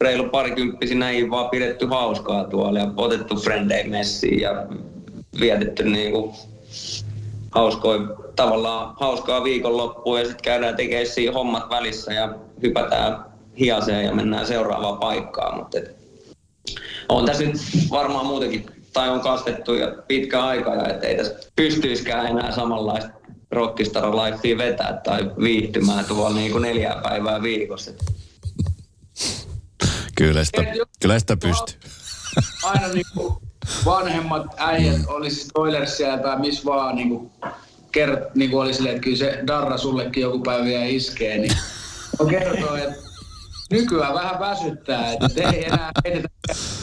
[0.00, 4.66] reilu parikymppisinä ei vaan pidetty hauskaa tuolla ja otettu frendei messiin ja
[5.40, 6.34] vietetty niinku
[7.50, 8.00] hauskoja,
[8.36, 13.24] tavallaan hauskaa viikonloppua ja sitten käydään tekemään siinä hommat välissä ja hypätään
[13.58, 15.58] hiaseen ja mennään seuraavaan paikkaan.
[15.58, 15.78] Mutta
[17.08, 17.56] on tässä nyt
[17.90, 23.10] varmaan muutenkin, tai on kastettu ja pitkä aika ja ettei tässä pystyisikään enää samanlaista
[23.50, 27.90] rockistar lifea vetää tai viihtymään tuolla niin kuin neljä päivää viikossa.
[30.16, 30.62] Kyllä sitä,
[31.00, 31.80] kyllä sitä pystyy.
[32.62, 33.36] Aina niin kuin
[33.84, 35.04] vanhemmat äijät, mm.
[35.08, 37.30] olisi Oilersia tai missä vaan, niin kuin,
[37.92, 41.52] kert, niin kuin oli silleen, että kyllä se darra sullekin joku päivä vielä iskee, niin
[42.18, 43.05] on kertoo, että
[43.70, 46.28] nykyään vähän väsyttää, että ei enää heitetä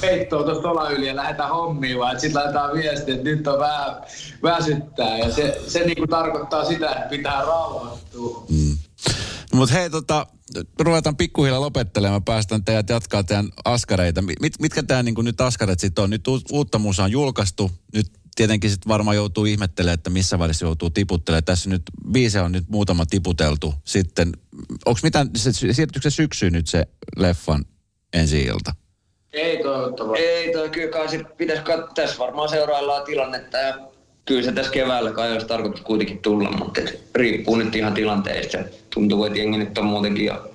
[0.01, 3.95] peittoa tuosta olla yli ja lähdetään hommiin, vaan sitten laitetaan viesti, että nyt on vähän
[4.43, 5.17] väsyttää.
[5.17, 8.45] Ja se, se niin kuin tarkoittaa sitä, että pitää rauhoittua.
[8.49, 8.77] Mm.
[9.53, 10.27] Mutta hei, tota,
[10.79, 12.23] ruvetaan pikkuhiljaa lopettelemaan.
[12.23, 14.21] Päästään teidät jatkaa teidän askareita.
[14.21, 16.09] Mit, mitkä tämä niin nyt askareet sitten on?
[16.09, 17.71] Nyt uutta musaa on julkaistu.
[17.93, 21.43] Nyt tietenkin sitten varmaan joutuu ihmettelemään, että missä välissä joutuu tiputtelemaan.
[21.43, 21.81] Tässä nyt
[22.13, 23.73] viise on nyt muutama tiputeltu.
[23.83, 24.31] Sitten,
[24.85, 27.65] onko mitään, se, siirtyykö se syksyyn nyt se leffan
[28.13, 28.75] ensi ilta?
[29.33, 30.25] Ei toivottavasti.
[30.25, 31.91] Ei toi, kyllä kai se pitäisi katsoa.
[31.95, 33.77] Tässä varmaan seuraillaan tilannetta ja
[34.25, 38.57] kyllä se tässä keväällä kai olisi tarkoitus kuitenkin tulla, mutta et, riippuu nyt ihan tilanteesta.
[38.93, 40.53] Tuntuu, että jengi nyt on muutenkin jo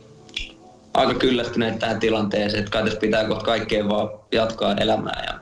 [0.95, 5.41] aika kyllästyneet tähän tilanteeseen, että kai tässä pitää kohta kaikkeen vaan jatkaa elämää ja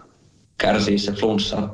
[0.59, 1.69] kärsii se flunssa,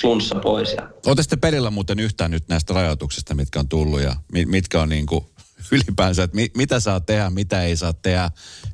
[0.00, 0.72] flunssa pois.
[0.72, 0.88] Ja...
[1.06, 5.06] Olette sitten perillä muuten yhtään nyt näistä rajoituksista, mitkä on tullut ja mitkä on niin
[5.06, 5.24] kuin
[5.72, 8.30] ylipäänsä, että mitä saa tehdä, mitä ei saa tehdä,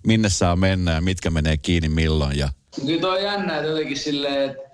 [0.06, 2.38] minne saa mennä ja mitkä menee kiinni milloin.
[2.38, 2.48] Ja...
[2.86, 4.64] Kyllä toi on jännä, että jotenkin silleen, että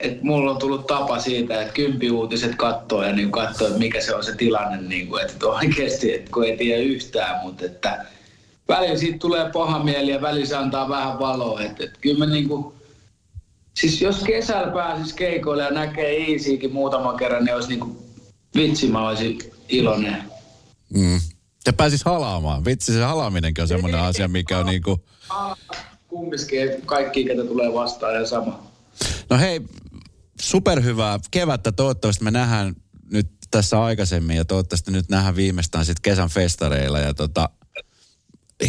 [0.00, 4.14] et mulla on tullut tapa siitä, että kympiuutiset katsoo ja niin katsoo, että mikä se
[4.14, 8.06] on se tilanne, niin kuin, että oikeasti, että kun ei tiedä yhtään, mutta että
[8.68, 11.60] välillä siitä tulee paha mieli ja välillä se antaa vähän valoa.
[11.62, 12.74] Että, että kyllä mä niin kuin,
[13.74, 17.98] siis jos kesällä pääsis keikoille ja näkee Iisiikin muutaman kerran, niin olisi niin kuin,
[18.56, 20.22] vitsi mä olisin iloinen.
[20.94, 21.20] Mm.
[21.66, 22.64] Ja pääsis halaamaan.
[22.64, 25.04] Vitsi, se halaaminenkin on semmoinen asia, mikä on niinku...
[26.08, 28.62] Kumminkin kaikki, ketä tulee vastaan ja sama.
[29.30, 29.60] No hei,
[30.40, 31.72] superhyvää kevättä.
[31.72, 32.74] Toivottavasti me nähdään
[33.12, 36.98] nyt tässä aikaisemmin ja toivottavasti nyt nähdään viimeistään sitten kesän festareilla.
[36.98, 37.48] Ja tota,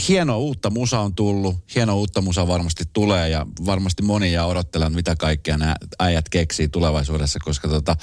[0.08, 4.94] hieno uutta musa on tullut, hieno uutta musa varmasti tulee ja varmasti moni ja odottelen,
[4.94, 7.96] mitä kaikkea nämä äijät keksii tulevaisuudessa, koska tota,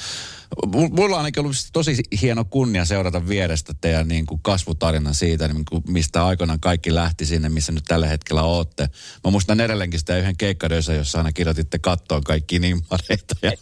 [0.66, 5.64] mulla on ainakin ollut tosi hieno kunnia seurata vierestä teidän niin kuin kasvutarinan siitä, niin
[5.64, 8.88] kuin mistä aikoinaan kaikki lähti sinne, missä nyt tällä hetkellä ootte.
[9.24, 13.34] Mä muistan edelleenkin sitä yhden keikkadössä, jossa aina kirjoititte kattoon kaikki nimmareita.
[13.42, 13.52] Ja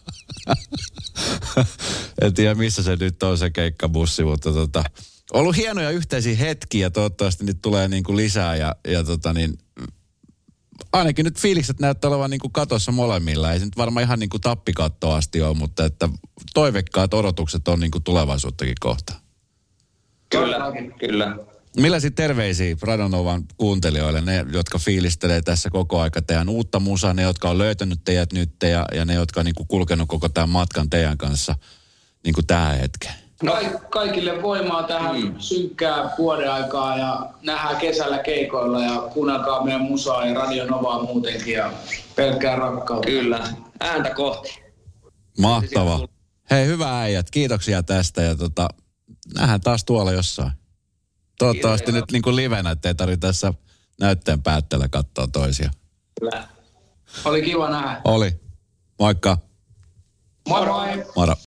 [2.22, 4.84] en tiedä, missä se nyt on se keikkabussi, mutta tota,
[5.32, 9.58] ollut hienoja yhteisiä hetkiä, toivottavasti nyt tulee niin kuin lisää ja, ja tota niin,
[10.92, 13.52] ainakin nyt fiilikset näyttää olevan niin kuin katossa molemmilla.
[13.52, 16.08] Ei se nyt varmaan ihan niin kuin tappikattoa asti ole, mutta että
[16.54, 19.12] toivekkaat odotukset on niin kuin tulevaisuuttakin kohta.
[20.28, 20.58] Kyllä,
[20.98, 21.36] kyllä.
[21.76, 27.50] Millaisia terveisiä Radonovan kuuntelijoille, ne, jotka fiilistelee tässä koko aika teidän uutta musaa, ne, jotka
[27.50, 30.90] on löytänyt teidät nyt ja, ja ne, jotka on niin kuin kulkenut koko tämän matkan
[30.90, 31.54] teidän kanssa
[32.24, 33.25] niin kuin tähän hetkeen?
[33.42, 33.58] No.
[33.90, 35.34] Kaikille voimaa tähän mm.
[35.38, 41.54] synkkää vuoden aikaa ja nähdään kesällä keikoilla ja kuunnelkaa meidän musaa ja Radio Novaa muutenkin
[41.54, 41.72] ja
[42.16, 43.06] pelkkää rakkautta.
[43.06, 43.48] Kyllä,
[43.80, 44.62] ääntä kohti.
[45.38, 46.08] Mahtava.
[46.50, 48.68] Hei, hyvä äijät, kiitoksia tästä ja tota,
[49.34, 50.52] nähdään taas tuolla jossain.
[51.38, 53.54] Toivottavasti Kiitos, nyt niin kuin livenä, ettei tarvitse tässä
[54.00, 55.70] näytteen päätteellä katsoa toisia.
[56.20, 56.48] Kyllä.
[57.24, 58.00] Oli kiva nähdä.
[58.04, 58.40] Oli.
[58.98, 59.38] Moikka.
[60.48, 60.80] Moro.
[61.16, 61.34] Moro.